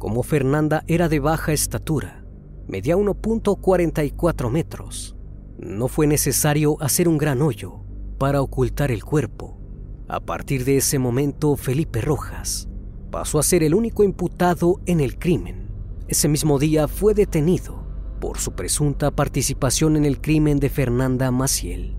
Como 0.00 0.24
Fernanda 0.24 0.82
era 0.88 1.08
de 1.08 1.20
baja 1.20 1.52
estatura, 1.52 2.24
medía 2.66 2.96
1.44 2.96 4.50
metros. 4.50 5.14
No 5.56 5.86
fue 5.86 6.08
necesario 6.08 6.76
hacer 6.82 7.06
un 7.06 7.16
gran 7.16 7.42
hoyo 7.42 7.79
para 8.20 8.42
ocultar 8.42 8.90
el 8.90 9.02
cuerpo. 9.02 9.56
A 10.06 10.20
partir 10.20 10.66
de 10.66 10.76
ese 10.76 10.98
momento, 10.98 11.56
Felipe 11.56 12.02
Rojas 12.02 12.68
pasó 13.10 13.38
a 13.38 13.42
ser 13.42 13.62
el 13.62 13.74
único 13.74 14.04
imputado 14.04 14.78
en 14.84 15.00
el 15.00 15.18
crimen. 15.18 15.70
Ese 16.06 16.28
mismo 16.28 16.58
día 16.58 16.86
fue 16.86 17.14
detenido 17.14 17.82
por 18.20 18.36
su 18.36 18.52
presunta 18.52 19.10
participación 19.10 19.96
en 19.96 20.04
el 20.04 20.20
crimen 20.20 20.60
de 20.60 20.68
Fernanda 20.68 21.30
Maciel. 21.30 21.96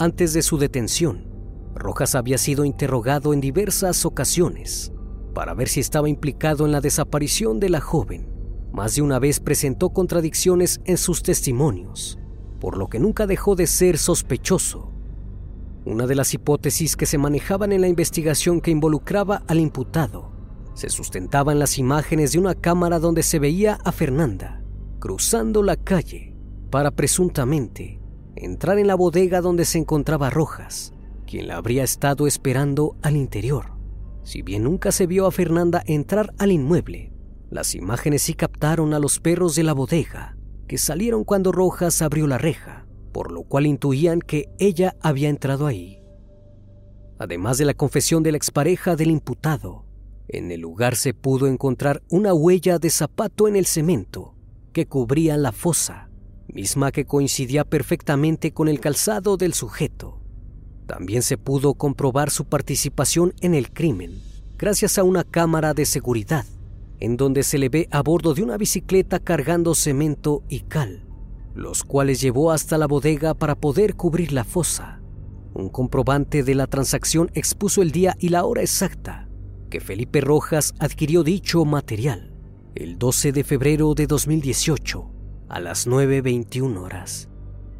Antes 0.00 0.32
de 0.32 0.42
su 0.42 0.58
detención, 0.58 1.28
Rojas 1.76 2.16
había 2.16 2.36
sido 2.36 2.64
interrogado 2.64 3.32
en 3.32 3.40
diversas 3.40 4.04
ocasiones 4.04 4.92
para 5.32 5.54
ver 5.54 5.68
si 5.68 5.78
estaba 5.78 6.08
implicado 6.08 6.66
en 6.66 6.72
la 6.72 6.80
desaparición 6.80 7.60
de 7.60 7.68
la 7.70 7.80
joven 7.80 8.34
más 8.72 8.96
de 8.96 9.02
una 9.02 9.20
vez 9.20 9.38
presentó 9.38 9.90
contradicciones 9.90 10.80
en 10.84 10.98
sus 10.98 11.22
testimonios, 11.22 12.18
por 12.58 12.76
lo 12.76 12.88
que 12.88 12.98
nunca 12.98 13.28
dejó 13.28 13.54
de 13.54 13.68
ser 13.68 13.98
sospechoso. 13.98 14.93
Una 15.84 16.06
de 16.06 16.14
las 16.14 16.32
hipótesis 16.34 16.96
que 16.96 17.06
se 17.06 17.18
manejaban 17.18 17.72
en 17.72 17.80
la 17.80 17.88
investigación 17.88 18.60
que 18.60 18.70
involucraba 18.70 19.42
al 19.46 19.60
imputado 19.60 20.32
se 20.74 20.88
sustentaba 20.88 21.52
en 21.52 21.58
las 21.58 21.78
imágenes 21.78 22.32
de 22.32 22.38
una 22.38 22.54
cámara 22.54 22.98
donde 22.98 23.22
se 23.22 23.38
veía 23.38 23.78
a 23.84 23.92
Fernanda 23.92 24.64
cruzando 25.04 25.62
la 25.62 25.76
calle 25.76 26.34
para 26.70 26.90
presuntamente 26.90 28.00
entrar 28.36 28.78
en 28.78 28.86
la 28.86 28.94
bodega 28.94 29.42
donde 29.42 29.66
se 29.66 29.76
encontraba 29.76 30.30
Rojas, 30.30 30.94
quien 31.26 31.48
la 31.48 31.58
habría 31.58 31.84
estado 31.84 32.26
esperando 32.26 32.96
al 33.02 33.14
interior. 33.14 33.72
Si 34.22 34.40
bien 34.40 34.64
nunca 34.64 34.92
se 34.92 35.06
vio 35.06 35.26
a 35.26 35.30
Fernanda 35.30 35.82
entrar 35.84 36.32
al 36.38 36.52
inmueble, 36.52 37.12
las 37.50 37.74
imágenes 37.74 38.22
sí 38.22 38.32
captaron 38.32 38.94
a 38.94 38.98
los 38.98 39.20
perros 39.20 39.54
de 39.56 39.64
la 39.64 39.74
bodega 39.74 40.38
que 40.66 40.78
salieron 40.78 41.24
cuando 41.24 41.52
Rojas 41.52 42.00
abrió 42.00 42.26
la 42.26 42.38
reja, 42.38 42.83
por 43.14 43.30
lo 43.30 43.44
cual 43.44 43.64
intuían 43.64 44.20
que 44.20 44.48
ella 44.58 44.96
había 45.00 45.28
entrado 45.28 45.68
ahí. 45.68 46.02
Además 47.16 47.58
de 47.58 47.64
la 47.64 47.72
confesión 47.72 48.24
de 48.24 48.32
la 48.32 48.36
expareja 48.36 48.96
del 48.96 49.12
imputado, 49.12 49.86
en 50.26 50.50
el 50.50 50.60
lugar 50.60 50.96
se 50.96 51.14
pudo 51.14 51.46
encontrar 51.46 52.02
una 52.10 52.34
huella 52.34 52.80
de 52.80 52.90
zapato 52.90 53.46
en 53.46 53.54
el 53.54 53.66
cemento 53.66 54.34
que 54.72 54.86
cubría 54.86 55.36
la 55.36 55.52
fosa, 55.52 56.10
misma 56.48 56.90
que 56.90 57.04
coincidía 57.04 57.64
perfectamente 57.64 58.52
con 58.52 58.66
el 58.66 58.80
calzado 58.80 59.36
del 59.36 59.54
sujeto. 59.54 60.20
También 60.86 61.22
se 61.22 61.38
pudo 61.38 61.74
comprobar 61.74 62.30
su 62.30 62.46
participación 62.46 63.32
en 63.40 63.54
el 63.54 63.70
crimen 63.70 64.20
gracias 64.58 64.98
a 64.98 65.04
una 65.04 65.22
cámara 65.22 65.72
de 65.72 65.86
seguridad, 65.86 66.46
en 66.98 67.16
donde 67.16 67.44
se 67.44 67.58
le 67.58 67.68
ve 67.68 67.88
a 67.92 68.02
bordo 68.02 68.34
de 68.34 68.42
una 68.42 68.56
bicicleta 68.56 69.20
cargando 69.20 69.74
cemento 69.76 70.42
y 70.48 70.60
cal, 70.60 71.04
los 71.54 71.84
cuales 71.84 72.20
llevó 72.20 72.50
hasta 72.50 72.78
la 72.78 72.86
bodega 72.86 73.34
para 73.34 73.54
poder 73.54 73.94
cubrir 73.94 74.32
la 74.32 74.44
fosa. 74.44 75.00
Un 75.54 75.68
comprobante 75.68 76.42
de 76.42 76.54
la 76.54 76.66
transacción 76.66 77.30
expuso 77.34 77.80
el 77.80 77.92
día 77.92 78.16
y 78.18 78.30
la 78.30 78.44
hora 78.44 78.62
exacta 78.62 79.28
que 79.70 79.80
Felipe 79.80 80.20
Rojas 80.20 80.72
adquirió 80.78 81.24
dicho 81.24 81.64
material, 81.64 82.32
el 82.76 82.96
12 82.96 83.32
de 83.32 83.42
febrero 83.42 83.94
de 83.94 84.06
2018, 84.06 85.10
a 85.48 85.58
las 85.58 85.88
9.21 85.88 86.76
horas. 86.76 87.28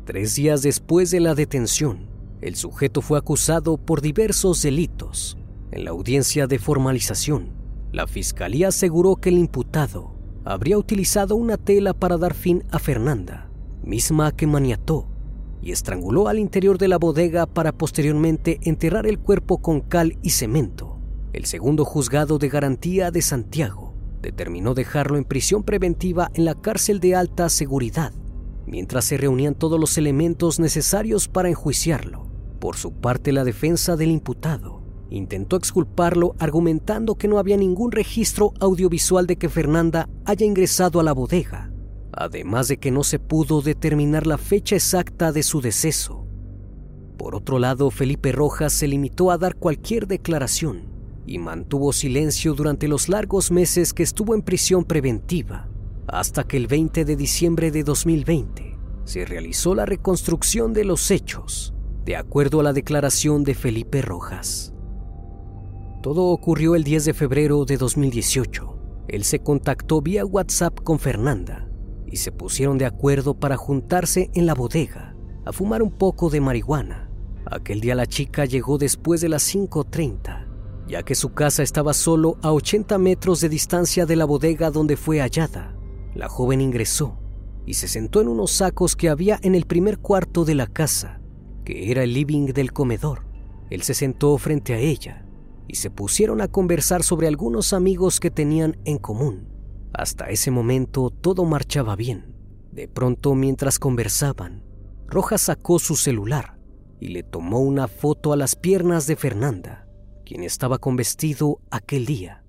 Tres 0.04 0.34
días 0.34 0.62
después 0.62 1.12
de 1.12 1.20
la 1.20 1.36
detención, 1.36 2.08
el 2.40 2.56
sujeto 2.56 3.00
fue 3.00 3.16
acusado 3.16 3.76
por 3.76 4.00
diversos 4.00 4.60
delitos. 4.62 5.38
En 5.70 5.84
la 5.84 5.92
audiencia 5.92 6.46
de 6.46 6.58
formalización, 6.58 7.52
la 7.92 8.08
fiscalía 8.08 8.68
aseguró 8.68 9.14
que 9.16 9.28
el 9.28 9.38
imputado 9.38 10.16
habría 10.44 10.78
utilizado 10.78 11.36
una 11.36 11.56
tela 11.56 11.94
para 11.94 12.18
dar 12.18 12.34
fin 12.34 12.64
a 12.70 12.80
Fernanda, 12.80 13.43
misma 13.84 14.32
que 14.32 14.46
maniató 14.46 15.06
y 15.62 15.72
estranguló 15.72 16.28
al 16.28 16.38
interior 16.38 16.76
de 16.76 16.88
la 16.88 16.98
bodega 16.98 17.46
para 17.46 17.72
posteriormente 17.72 18.60
enterrar 18.62 19.06
el 19.06 19.18
cuerpo 19.18 19.58
con 19.58 19.80
cal 19.80 20.18
y 20.22 20.30
cemento. 20.30 20.98
El 21.32 21.46
segundo 21.46 21.84
juzgado 21.84 22.38
de 22.38 22.48
garantía 22.48 23.10
de 23.10 23.22
Santiago 23.22 23.94
determinó 24.20 24.74
dejarlo 24.74 25.16
en 25.16 25.24
prisión 25.24 25.62
preventiva 25.62 26.30
en 26.34 26.44
la 26.44 26.54
cárcel 26.54 27.00
de 27.00 27.14
alta 27.14 27.48
seguridad, 27.48 28.12
mientras 28.66 29.06
se 29.06 29.16
reunían 29.16 29.54
todos 29.54 29.80
los 29.80 29.98
elementos 29.98 30.60
necesarios 30.60 31.28
para 31.28 31.48
enjuiciarlo. 31.48 32.26
Por 32.60 32.76
su 32.76 32.92
parte, 32.92 33.32
la 33.32 33.44
defensa 33.44 33.96
del 33.96 34.10
imputado 34.10 34.82
intentó 35.10 35.56
exculparlo 35.56 36.34
argumentando 36.38 37.16
que 37.16 37.28
no 37.28 37.38
había 37.38 37.56
ningún 37.56 37.92
registro 37.92 38.52
audiovisual 38.60 39.26
de 39.26 39.36
que 39.36 39.48
Fernanda 39.48 40.08
haya 40.24 40.46
ingresado 40.46 41.00
a 41.00 41.02
la 41.02 41.12
bodega, 41.12 41.70
además 42.16 42.68
de 42.68 42.78
que 42.78 42.90
no 42.90 43.04
se 43.04 43.18
pudo 43.18 43.62
determinar 43.62 44.26
la 44.26 44.38
fecha 44.38 44.76
exacta 44.76 45.32
de 45.32 45.42
su 45.42 45.60
deceso. 45.60 46.26
Por 47.18 47.34
otro 47.34 47.58
lado, 47.58 47.90
Felipe 47.90 48.32
Rojas 48.32 48.72
se 48.72 48.88
limitó 48.88 49.30
a 49.30 49.38
dar 49.38 49.56
cualquier 49.56 50.06
declaración 50.06 50.92
y 51.26 51.38
mantuvo 51.38 51.92
silencio 51.92 52.54
durante 52.54 52.88
los 52.88 53.08
largos 53.08 53.50
meses 53.50 53.92
que 53.92 54.02
estuvo 54.02 54.34
en 54.34 54.42
prisión 54.42 54.84
preventiva, 54.84 55.68
hasta 56.06 56.44
que 56.44 56.56
el 56.56 56.66
20 56.66 57.04
de 57.04 57.16
diciembre 57.16 57.70
de 57.70 57.82
2020 57.82 58.78
se 59.04 59.24
realizó 59.24 59.74
la 59.74 59.86
reconstrucción 59.86 60.72
de 60.72 60.84
los 60.84 61.10
hechos 61.10 61.74
de 62.04 62.16
acuerdo 62.16 62.60
a 62.60 62.62
la 62.62 62.74
declaración 62.74 63.44
de 63.44 63.54
Felipe 63.54 64.02
Rojas. 64.02 64.74
Todo 66.02 66.24
ocurrió 66.24 66.74
el 66.74 66.84
10 66.84 67.06
de 67.06 67.14
febrero 67.14 67.64
de 67.64 67.78
2018. 67.78 69.04
Él 69.08 69.24
se 69.24 69.38
contactó 69.38 70.02
vía 70.02 70.26
WhatsApp 70.26 70.78
con 70.80 70.98
Fernanda 70.98 71.63
y 72.14 72.16
se 72.16 72.30
pusieron 72.30 72.78
de 72.78 72.86
acuerdo 72.86 73.34
para 73.34 73.56
juntarse 73.56 74.30
en 74.34 74.46
la 74.46 74.54
bodega 74.54 75.16
a 75.44 75.52
fumar 75.52 75.82
un 75.82 75.90
poco 75.90 76.30
de 76.30 76.40
marihuana. 76.40 77.10
Aquel 77.44 77.80
día 77.80 77.96
la 77.96 78.06
chica 78.06 78.44
llegó 78.44 78.78
después 78.78 79.20
de 79.20 79.28
las 79.28 79.52
5.30, 79.52 80.46
ya 80.86 81.02
que 81.02 81.16
su 81.16 81.34
casa 81.34 81.64
estaba 81.64 81.92
solo 81.92 82.38
a 82.40 82.52
80 82.52 82.98
metros 82.98 83.40
de 83.40 83.48
distancia 83.48 84.06
de 84.06 84.14
la 84.14 84.26
bodega 84.26 84.70
donde 84.70 84.96
fue 84.96 85.18
hallada. 85.18 85.76
La 86.14 86.28
joven 86.28 86.60
ingresó 86.60 87.18
y 87.66 87.74
se 87.74 87.88
sentó 87.88 88.20
en 88.20 88.28
unos 88.28 88.52
sacos 88.52 88.94
que 88.94 89.08
había 89.08 89.40
en 89.42 89.56
el 89.56 89.66
primer 89.66 89.98
cuarto 89.98 90.44
de 90.44 90.54
la 90.54 90.68
casa 90.68 91.20
que 91.64 91.90
era 91.90 92.04
el 92.04 92.14
living 92.14 92.52
del 92.52 92.72
comedor. 92.72 93.26
Él 93.70 93.82
se 93.82 93.94
sentó 93.94 94.38
frente 94.38 94.72
a 94.72 94.78
ella 94.78 95.26
y 95.66 95.74
se 95.74 95.90
pusieron 95.90 96.40
a 96.42 96.46
conversar 96.46 97.02
sobre 97.02 97.26
algunos 97.26 97.72
amigos 97.72 98.20
que 98.20 98.30
tenían 98.30 98.76
en 98.84 98.98
común. 98.98 99.53
Hasta 99.94 100.28
ese 100.28 100.50
momento 100.50 101.10
todo 101.10 101.44
marchaba 101.44 101.94
bien. 101.94 102.34
De 102.72 102.88
pronto, 102.88 103.36
mientras 103.36 103.78
conversaban, 103.78 104.64
Rojas 105.06 105.42
sacó 105.42 105.78
su 105.78 105.94
celular 105.94 106.58
y 106.98 107.08
le 107.08 107.22
tomó 107.22 107.60
una 107.60 107.86
foto 107.86 108.32
a 108.32 108.36
las 108.36 108.56
piernas 108.56 109.06
de 109.06 109.14
Fernanda, 109.14 109.86
quien 110.26 110.42
estaba 110.42 110.78
con 110.78 110.96
vestido 110.96 111.60
aquel 111.70 112.06
día. 112.06 112.44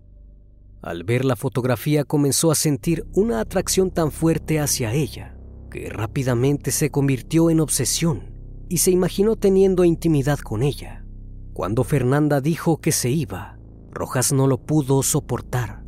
Al 0.82 1.04
ver 1.04 1.24
la 1.24 1.36
fotografía 1.36 2.04
comenzó 2.04 2.52
a 2.52 2.56
sentir 2.56 3.06
una 3.14 3.40
atracción 3.40 3.92
tan 3.92 4.12
fuerte 4.12 4.60
hacia 4.60 4.94
ella 4.94 5.38
que 5.70 5.90
rápidamente 5.90 6.72
se 6.72 6.90
convirtió 6.90 7.52
en 7.52 7.60
obsesión 7.60 8.34
y 8.70 8.78
se 8.78 8.90
imaginó 8.90 9.36
teniendo 9.36 9.84
intimidad 9.84 10.40
con 10.40 10.64
ella. 10.64 11.06
Cuando 11.54 11.84
Fernanda 11.84 12.42
dijo 12.42 12.82
que 12.82 12.92
se 12.92 13.12
iba, 13.12 13.60
Rojas 13.92 14.34
no 14.34 14.48
lo 14.48 14.58
pudo 14.58 15.04
soportar 15.04 15.85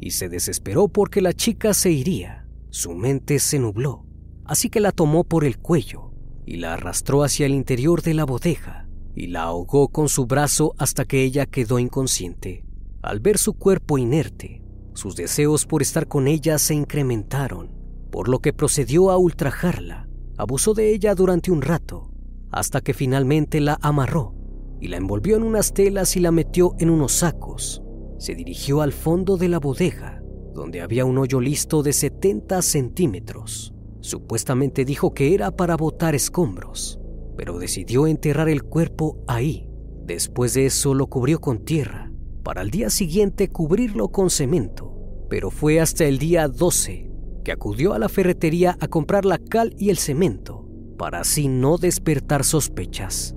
y 0.00 0.12
se 0.12 0.28
desesperó 0.28 0.88
porque 0.88 1.20
la 1.20 1.32
chica 1.32 1.74
se 1.74 1.90
iría. 1.90 2.46
Su 2.70 2.94
mente 2.94 3.38
se 3.38 3.58
nubló, 3.58 4.04
así 4.44 4.68
que 4.70 4.80
la 4.80 4.92
tomó 4.92 5.24
por 5.24 5.44
el 5.44 5.58
cuello 5.58 6.12
y 6.44 6.56
la 6.56 6.74
arrastró 6.74 7.24
hacia 7.24 7.46
el 7.46 7.54
interior 7.54 8.02
de 8.02 8.14
la 8.14 8.24
bodega 8.24 8.88
y 9.14 9.28
la 9.28 9.44
ahogó 9.44 9.88
con 9.88 10.08
su 10.08 10.26
brazo 10.26 10.74
hasta 10.78 11.04
que 11.04 11.22
ella 11.22 11.46
quedó 11.46 11.78
inconsciente. 11.78 12.64
Al 13.02 13.20
ver 13.20 13.38
su 13.38 13.54
cuerpo 13.54 13.98
inerte, 13.98 14.62
sus 14.94 15.16
deseos 15.16 15.66
por 15.66 15.82
estar 15.82 16.06
con 16.06 16.28
ella 16.28 16.58
se 16.58 16.74
incrementaron, 16.74 17.70
por 18.10 18.28
lo 18.28 18.40
que 18.40 18.52
procedió 18.52 19.10
a 19.10 19.16
ultrajarla. 19.16 20.08
Abusó 20.36 20.74
de 20.74 20.92
ella 20.92 21.14
durante 21.14 21.50
un 21.50 21.62
rato 21.62 22.10
hasta 22.50 22.80
que 22.80 22.94
finalmente 22.94 23.60
la 23.60 23.78
amarró 23.82 24.34
y 24.80 24.88
la 24.88 24.96
envolvió 24.96 25.36
en 25.36 25.42
unas 25.42 25.74
telas 25.74 26.16
y 26.16 26.20
la 26.20 26.30
metió 26.30 26.74
en 26.78 26.90
unos 26.90 27.12
sacos. 27.12 27.82
Se 28.18 28.34
dirigió 28.34 28.80
al 28.80 28.92
fondo 28.92 29.36
de 29.36 29.48
la 29.48 29.58
bodega, 29.58 30.22
donde 30.54 30.80
había 30.80 31.04
un 31.04 31.18
hoyo 31.18 31.40
listo 31.40 31.82
de 31.82 31.92
70 31.92 32.62
centímetros. 32.62 33.74
Supuestamente 34.00 34.84
dijo 34.84 35.12
que 35.12 35.34
era 35.34 35.50
para 35.50 35.76
botar 35.76 36.14
escombros, 36.14 36.98
pero 37.36 37.58
decidió 37.58 38.06
enterrar 38.06 38.48
el 38.48 38.62
cuerpo 38.62 39.18
ahí. 39.26 39.68
Después 40.04 40.54
de 40.54 40.66
eso 40.66 40.94
lo 40.94 41.08
cubrió 41.08 41.40
con 41.40 41.64
tierra, 41.64 42.10
para 42.42 42.62
al 42.62 42.70
día 42.70 42.90
siguiente 42.90 43.48
cubrirlo 43.48 44.08
con 44.08 44.30
cemento. 44.30 44.94
Pero 45.28 45.50
fue 45.50 45.80
hasta 45.80 46.04
el 46.04 46.18
día 46.18 46.48
12 46.48 47.10
que 47.44 47.52
acudió 47.52 47.92
a 47.92 47.98
la 47.98 48.08
ferretería 48.08 48.76
a 48.80 48.88
comprar 48.88 49.24
la 49.24 49.38
cal 49.38 49.74
y 49.78 49.90
el 49.90 49.98
cemento 49.98 50.66
para 50.96 51.20
así 51.20 51.48
no 51.48 51.78
despertar 51.78 52.44
sospechas. 52.44 53.34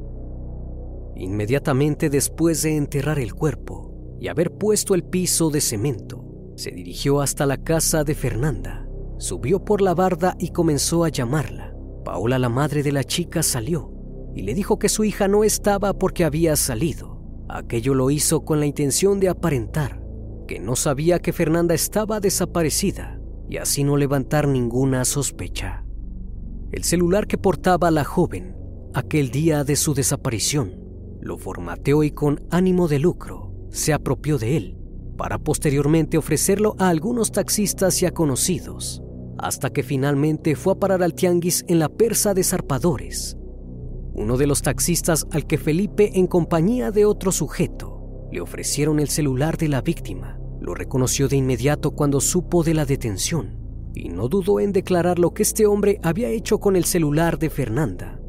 Inmediatamente 1.16 2.10
después 2.10 2.62
de 2.64 2.78
enterrar 2.78 3.20
el 3.20 3.34
cuerpo 3.34 3.89
y 4.20 4.28
haber 4.28 4.52
puesto 4.52 4.96
el 4.96 5.04
piso 5.04 5.50
de 5.50 5.62
cemento, 5.62 6.26
se 6.56 6.72
dirigió 6.72 7.22
hasta 7.22 7.46
la 7.46 7.58
casa 7.58 8.04
de 8.04 8.16
Fernanda, 8.16 8.88
subió 9.18 9.64
por 9.64 9.82
la 9.82 9.94
barda 9.94 10.36
y 10.40 10.50
comenzó 10.50 11.04
a 11.04 11.10
llamarla. 11.10 11.74
Paola, 12.04 12.38
la 12.40 12.50
madre 12.50 12.84
de 12.84 12.92
la 12.92 13.04
chica, 13.04 13.44
salió 13.44 13.94
y 14.36 14.42
le 14.42 14.54
dijo 14.54 14.78
que 14.78 14.90
su 14.90 15.04
hija 15.04 15.28
no 15.28 15.44
estaba 15.44 15.94
porque 15.94 16.26
había 16.26 16.56
salido. 16.56 17.22
Aquello 17.48 17.94
lo 17.94 18.12
hizo 18.12 18.46
con 18.46 18.60
la 18.60 18.66
intención 18.66 19.20
de 19.20 19.30
aparentar 19.30 20.04
que 20.48 20.60
no 20.60 20.76
sabía 20.76 21.20
que 21.20 21.32
Fernanda 21.32 21.76
estaba 21.76 22.20
desaparecida 22.20 23.22
y 23.48 23.58
así 23.58 23.84
no 23.84 23.98
levantar 23.98 24.48
ninguna 24.48 25.06
sospecha. 25.06 25.86
El 26.72 26.84
celular 26.84 27.28
que 27.28 27.38
portaba 27.38 27.92
la 27.92 28.04
joven 28.04 28.56
aquel 28.94 29.30
día 29.30 29.64
de 29.64 29.76
su 29.76 29.94
desaparición 29.94 30.76
lo 31.22 31.38
formateó 31.38 32.04
y 32.04 32.12
con 32.12 32.42
ánimo 32.50 32.88
de 32.88 32.98
lucro 32.98 33.49
se 33.70 33.94
apropió 33.94 34.38
de 34.38 34.58
él 34.58 34.78
para 35.18 35.38
posteriormente 35.38 36.18
ofrecerlo 36.18 36.76
a 36.80 36.88
algunos 36.88 37.34
taxistas 37.34 38.02
y 38.02 38.06
a 38.06 38.12
conocidos, 38.12 39.04
hasta 39.38 39.70
que 39.70 39.84
finalmente 39.84 40.56
fue 40.56 40.74
a 40.74 40.76
parar 40.78 41.04
al 41.04 41.14
tianguis 41.14 41.66
en 41.68 41.80
la 41.80 41.90
persa 41.90 42.34
de 42.34 42.44
zarpadores. 42.44 43.38
Uno 44.14 44.38
de 44.38 44.48
los 44.48 44.62
taxistas 44.62 45.28
al 45.32 45.46
que 45.46 45.58
Felipe, 45.58 46.12
en 46.18 46.28
compañía 46.28 46.92
de 46.92 47.04
otro 47.04 47.34
sujeto, 47.34 48.28
le 48.32 48.40
ofrecieron 48.40 49.00
el 49.00 49.10
celular 49.10 49.58
de 49.58 49.68
la 49.68 49.82
víctima, 49.82 50.40
lo 50.62 50.74
reconoció 50.74 51.28
de 51.28 51.36
inmediato 51.36 51.92
cuando 51.92 52.22
supo 52.22 52.64
de 52.64 52.74
la 52.74 52.86
detención 52.86 53.60
y 53.96 54.10
no 54.10 54.30
dudó 54.30 54.60
en 54.60 54.72
declarar 54.72 55.20
lo 55.20 55.34
que 55.34 55.44
este 55.44 55.66
hombre 55.66 56.00
había 56.04 56.30
hecho 56.30 56.60
con 56.60 56.76
el 56.76 56.86
celular 56.86 57.40
de 57.40 57.50
Fernanda. 57.50 58.22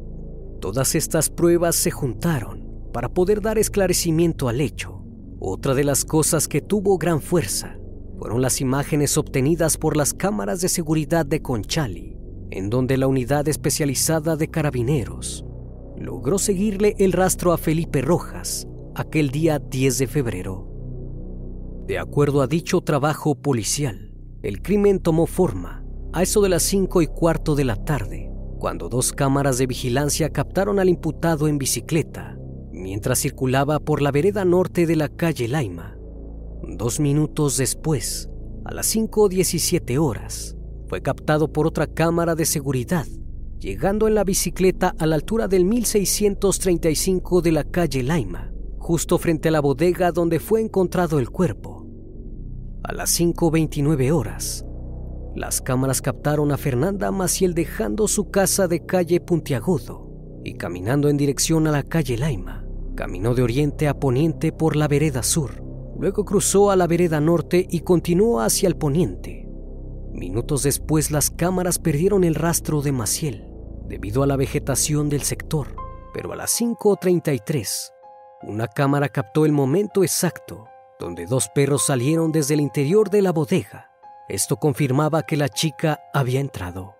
Todas 0.59 0.95
estas 0.95 1.29
pruebas 1.29 1.75
se 1.75 1.91
juntaron 1.91 2.69
para 2.91 3.09
poder 3.09 3.41
dar 3.41 3.57
esclarecimiento 3.57 4.49
al 4.49 4.59
hecho. 4.59 5.00
Otra 5.43 5.73
de 5.73 5.83
las 5.83 6.05
cosas 6.05 6.47
que 6.47 6.61
tuvo 6.61 6.99
gran 6.99 7.19
fuerza 7.19 7.75
fueron 8.19 8.43
las 8.43 8.61
imágenes 8.61 9.17
obtenidas 9.17 9.75
por 9.75 9.97
las 9.97 10.13
cámaras 10.13 10.61
de 10.61 10.69
seguridad 10.69 11.25
de 11.25 11.41
Conchali, 11.41 12.15
en 12.51 12.69
donde 12.69 12.95
la 12.95 13.07
unidad 13.07 13.47
especializada 13.47 14.35
de 14.35 14.49
carabineros 14.49 15.43
logró 15.97 16.37
seguirle 16.37 16.95
el 16.99 17.11
rastro 17.11 17.53
a 17.53 17.57
Felipe 17.57 18.03
Rojas 18.03 18.67
aquel 18.93 19.31
día 19.31 19.57
10 19.57 19.97
de 19.97 20.05
febrero. 20.05 20.67
De 21.87 21.97
acuerdo 21.97 22.43
a 22.43 22.47
dicho 22.47 22.81
trabajo 22.81 23.33
policial, 23.33 24.13
el 24.43 24.61
crimen 24.61 24.99
tomó 24.99 25.25
forma 25.25 25.83
a 26.13 26.21
eso 26.21 26.41
de 26.41 26.49
las 26.49 26.61
5 26.61 27.01
y 27.01 27.07
cuarto 27.07 27.55
de 27.55 27.65
la 27.65 27.77
tarde, 27.77 28.31
cuando 28.59 28.89
dos 28.89 29.11
cámaras 29.11 29.57
de 29.57 29.65
vigilancia 29.65 30.29
captaron 30.29 30.77
al 30.77 30.87
imputado 30.87 31.47
en 31.47 31.57
bicicleta 31.57 32.37
mientras 32.81 33.19
circulaba 33.19 33.79
por 33.79 34.01
la 34.01 34.11
vereda 34.11 34.43
norte 34.43 34.85
de 34.85 34.95
la 34.95 35.07
calle 35.07 35.47
Laima. 35.47 35.97
Dos 36.63 36.99
minutos 36.99 37.57
después, 37.57 38.29
a 38.65 38.73
las 38.73 38.95
5.17 38.95 39.97
horas, 39.97 40.57
fue 40.87 41.01
captado 41.01 41.51
por 41.51 41.67
otra 41.67 41.87
cámara 41.87 42.35
de 42.35 42.45
seguridad, 42.45 43.05
llegando 43.59 44.07
en 44.07 44.15
la 44.15 44.23
bicicleta 44.23 44.93
a 44.97 45.05
la 45.05 45.15
altura 45.15 45.47
del 45.47 45.65
1635 45.65 47.41
de 47.41 47.51
la 47.51 47.63
calle 47.63 48.03
Laima, 48.03 48.51
justo 48.77 49.17
frente 49.17 49.49
a 49.49 49.51
la 49.51 49.61
bodega 49.61 50.11
donde 50.11 50.39
fue 50.39 50.61
encontrado 50.61 51.19
el 51.19 51.29
cuerpo. 51.29 51.87
A 52.83 52.93
las 52.93 53.17
5.29 53.19 54.11
horas, 54.11 54.65
las 55.35 55.61
cámaras 55.61 56.01
captaron 56.01 56.51
a 56.51 56.57
Fernanda 56.57 57.09
Maciel 57.11 57.53
dejando 57.53 58.07
su 58.07 58.29
casa 58.29 58.67
de 58.67 58.85
calle 58.85 59.21
Puntiagudo 59.21 60.09
y 60.43 60.55
caminando 60.55 61.07
en 61.07 61.17
dirección 61.17 61.67
a 61.67 61.71
la 61.71 61.83
calle 61.83 62.17
Laima. 62.17 62.60
Caminó 63.01 63.33
de 63.33 63.41
oriente 63.41 63.87
a 63.87 63.99
poniente 63.99 64.51
por 64.51 64.75
la 64.75 64.87
vereda 64.87 65.23
sur, 65.23 65.63
luego 65.97 66.23
cruzó 66.23 66.69
a 66.69 66.75
la 66.75 66.85
vereda 66.85 67.19
norte 67.19 67.65
y 67.67 67.79
continuó 67.79 68.41
hacia 68.41 68.67
el 68.67 68.75
poniente. 68.75 69.49
Minutos 70.11 70.61
después 70.61 71.09
las 71.09 71.31
cámaras 71.31 71.79
perdieron 71.79 72.23
el 72.23 72.35
rastro 72.35 72.83
de 72.83 72.91
Maciel 72.91 73.51
debido 73.87 74.21
a 74.21 74.27
la 74.27 74.35
vegetación 74.35 75.09
del 75.09 75.23
sector, 75.23 75.75
pero 76.13 76.31
a 76.31 76.35
las 76.35 76.61
5.33 76.61 77.91
una 78.43 78.67
cámara 78.67 79.09
captó 79.09 79.47
el 79.47 79.51
momento 79.51 80.03
exacto 80.03 80.67
donde 80.99 81.25
dos 81.25 81.49
perros 81.49 81.83
salieron 81.83 82.31
desde 82.31 82.53
el 82.53 82.61
interior 82.61 83.09
de 83.09 83.23
la 83.23 83.31
bodega. 83.31 83.89
Esto 84.29 84.57
confirmaba 84.57 85.23
que 85.23 85.37
la 85.37 85.49
chica 85.49 86.01
había 86.13 86.39
entrado. 86.39 86.93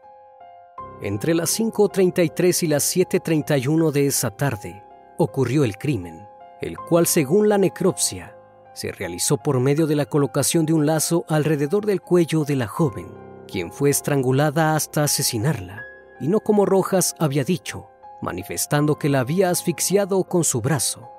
Entre 1.03 1.35
las 1.35 1.59
5.33 1.59 2.63
y 2.63 2.67
las 2.69 2.97
7.31 2.97 3.91
de 3.91 4.07
esa 4.07 4.31
tarde, 4.31 4.83
ocurrió 5.17 5.63
el 5.63 5.77
crimen, 5.77 6.27
el 6.61 6.77
cual 6.77 7.07
según 7.07 7.49
la 7.49 7.57
necropsia 7.57 8.35
se 8.73 8.91
realizó 8.91 9.37
por 9.37 9.59
medio 9.59 9.87
de 9.87 9.95
la 9.95 10.05
colocación 10.05 10.65
de 10.65 10.73
un 10.73 10.85
lazo 10.85 11.25
alrededor 11.27 11.85
del 11.85 12.01
cuello 12.01 12.45
de 12.45 12.55
la 12.55 12.67
joven, 12.67 13.07
quien 13.47 13.71
fue 13.71 13.89
estrangulada 13.89 14.75
hasta 14.75 15.03
asesinarla, 15.03 15.83
y 16.19 16.27
no 16.27 16.39
como 16.39 16.65
Rojas 16.65 17.15
había 17.19 17.43
dicho, 17.43 17.89
manifestando 18.21 18.97
que 18.97 19.09
la 19.09 19.19
había 19.19 19.49
asfixiado 19.49 20.23
con 20.23 20.43
su 20.43 20.61
brazo. 20.61 21.09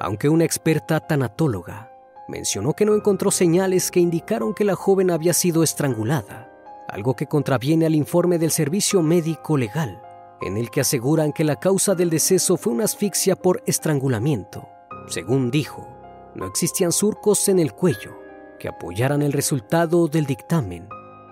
Aunque 0.00 0.28
una 0.28 0.44
experta 0.44 1.00
tanatóloga 1.00 1.90
mencionó 2.28 2.74
que 2.74 2.84
no 2.84 2.94
encontró 2.94 3.30
señales 3.30 3.90
que 3.90 4.00
indicaron 4.00 4.54
que 4.54 4.64
la 4.64 4.74
joven 4.74 5.10
había 5.10 5.32
sido 5.32 5.62
estrangulada, 5.62 6.50
algo 6.88 7.14
que 7.14 7.26
contraviene 7.26 7.86
al 7.86 7.94
informe 7.94 8.38
del 8.38 8.50
Servicio 8.50 9.02
Médico 9.02 9.56
Legal, 9.56 10.02
en 10.44 10.58
el 10.58 10.70
que 10.70 10.82
aseguran 10.82 11.32
que 11.32 11.42
la 11.42 11.56
causa 11.56 11.94
del 11.94 12.10
deceso 12.10 12.58
fue 12.58 12.74
una 12.74 12.84
asfixia 12.84 13.34
por 13.34 13.62
estrangulamiento. 13.66 14.68
Según 15.08 15.50
dijo, 15.50 15.88
no 16.34 16.46
existían 16.46 16.92
surcos 16.92 17.48
en 17.48 17.58
el 17.58 17.72
cuello 17.72 18.14
que 18.58 18.68
apoyaran 18.68 19.22
el 19.22 19.32
resultado 19.32 20.06
del 20.06 20.26
dictamen. 20.26 20.86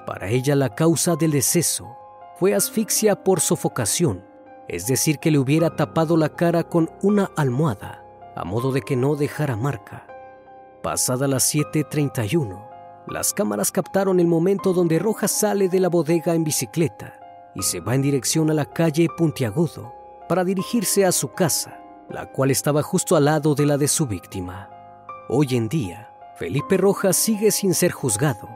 Para 0.07 0.31
ella 0.31 0.57
la 0.57 0.75
causa 0.75 1.15
del 1.15 1.33
deceso 1.33 1.95
fue 2.39 2.55
asfixia 2.55 3.23
por 3.23 3.41
sofocación, 3.41 4.25
es 4.67 4.87
decir, 4.87 5.19
que 5.19 5.31
le 5.31 5.39
hubiera 5.39 5.77
tapado 5.77 6.17
la 6.17 6.31
cara 6.31 6.65
con 6.65 6.91
una 7.03 7.31
almohada, 7.37 8.03
a 8.35 8.45
modo 8.45 8.73
de 8.73 8.81
que 8.81 8.97
no 8.97 9.15
dejara 9.15 9.57
marca. 9.57 10.07
Pasada 10.83 11.29
las 11.29 11.55
7.31, 11.55 12.67
las 13.09 13.35
cámaras 13.35 13.71
captaron 13.71 14.21
el 14.21 14.27
momento 14.27 14.73
donde 14.73 14.99
Rojas 14.99 15.33
sale 15.33 15.69
de 15.69 15.81
la 15.81 15.89
bodega 15.89 16.35
en 16.35 16.45
bicicleta 16.45 17.22
y 17.55 17.63
se 17.63 17.81
va 17.81 17.95
en 17.95 18.03
dirección 18.03 18.51
a 18.51 18.55
la 18.55 18.65
calle 18.65 19.09
Puntiagudo 19.17 19.93
para 20.29 20.45
dirigirse 20.45 21.05
a 21.05 21.13
su 21.13 21.33
casa, 21.33 21.83
la 22.09 22.31
cual 22.31 22.51
estaba 22.51 22.83
justo 22.83 23.17
al 23.17 23.27
lado 23.27 23.55
de 23.55 23.67
la 23.67 23.77
de 23.77 23.89
su 23.89 24.07
víctima. 24.07 24.71
Hoy 25.29 25.49
en 25.57 25.69
día, 25.69 26.11
Felipe 26.37 26.77
Rojas 26.77 27.17
sigue 27.17 27.51
sin 27.51 27.75
ser 27.75 27.93
juzgado, 27.93 28.49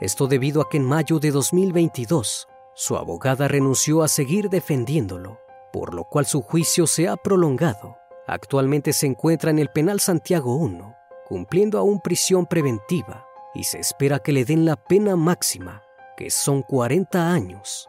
esto 0.00 0.26
debido 0.26 0.60
a 0.60 0.68
que 0.68 0.76
en 0.76 0.84
mayo 0.84 1.18
de 1.18 1.30
2022 1.30 2.48
su 2.74 2.96
abogada 2.96 3.48
renunció 3.48 4.02
a 4.02 4.08
seguir 4.08 4.50
defendiéndolo, 4.50 5.38
por 5.72 5.94
lo 5.94 6.04
cual 6.04 6.26
su 6.26 6.42
juicio 6.42 6.86
se 6.86 7.08
ha 7.08 7.16
prolongado. 7.16 7.96
Actualmente 8.26 8.92
se 8.92 9.06
encuentra 9.06 9.50
en 9.50 9.58
el 9.58 9.68
Penal 9.68 10.00
Santiago 10.00 10.56
1, 10.56 10.94
cumpliendo 11.26 11.78
aún 11.78 12.00
prisión 12.00 12.46
preventiva, 12.46 13.26
y 13.54 13.64
se 13.64 13.78
espera 13.78 14.18
que 14.18 14.32
le 14.32 14.44
den 14.44 14.64
la 14.64 14.76
pena 14.76 15.14
máxima, 15.14 15.82
que 16.16 16.30
son 16.30 16.62
40 16.62 17.32
años 17.32 17.88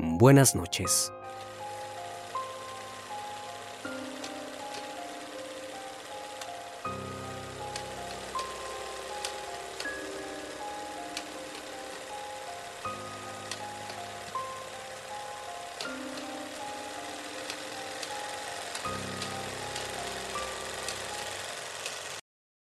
Buenas 0.00 0.54
noches. 0.54 1.12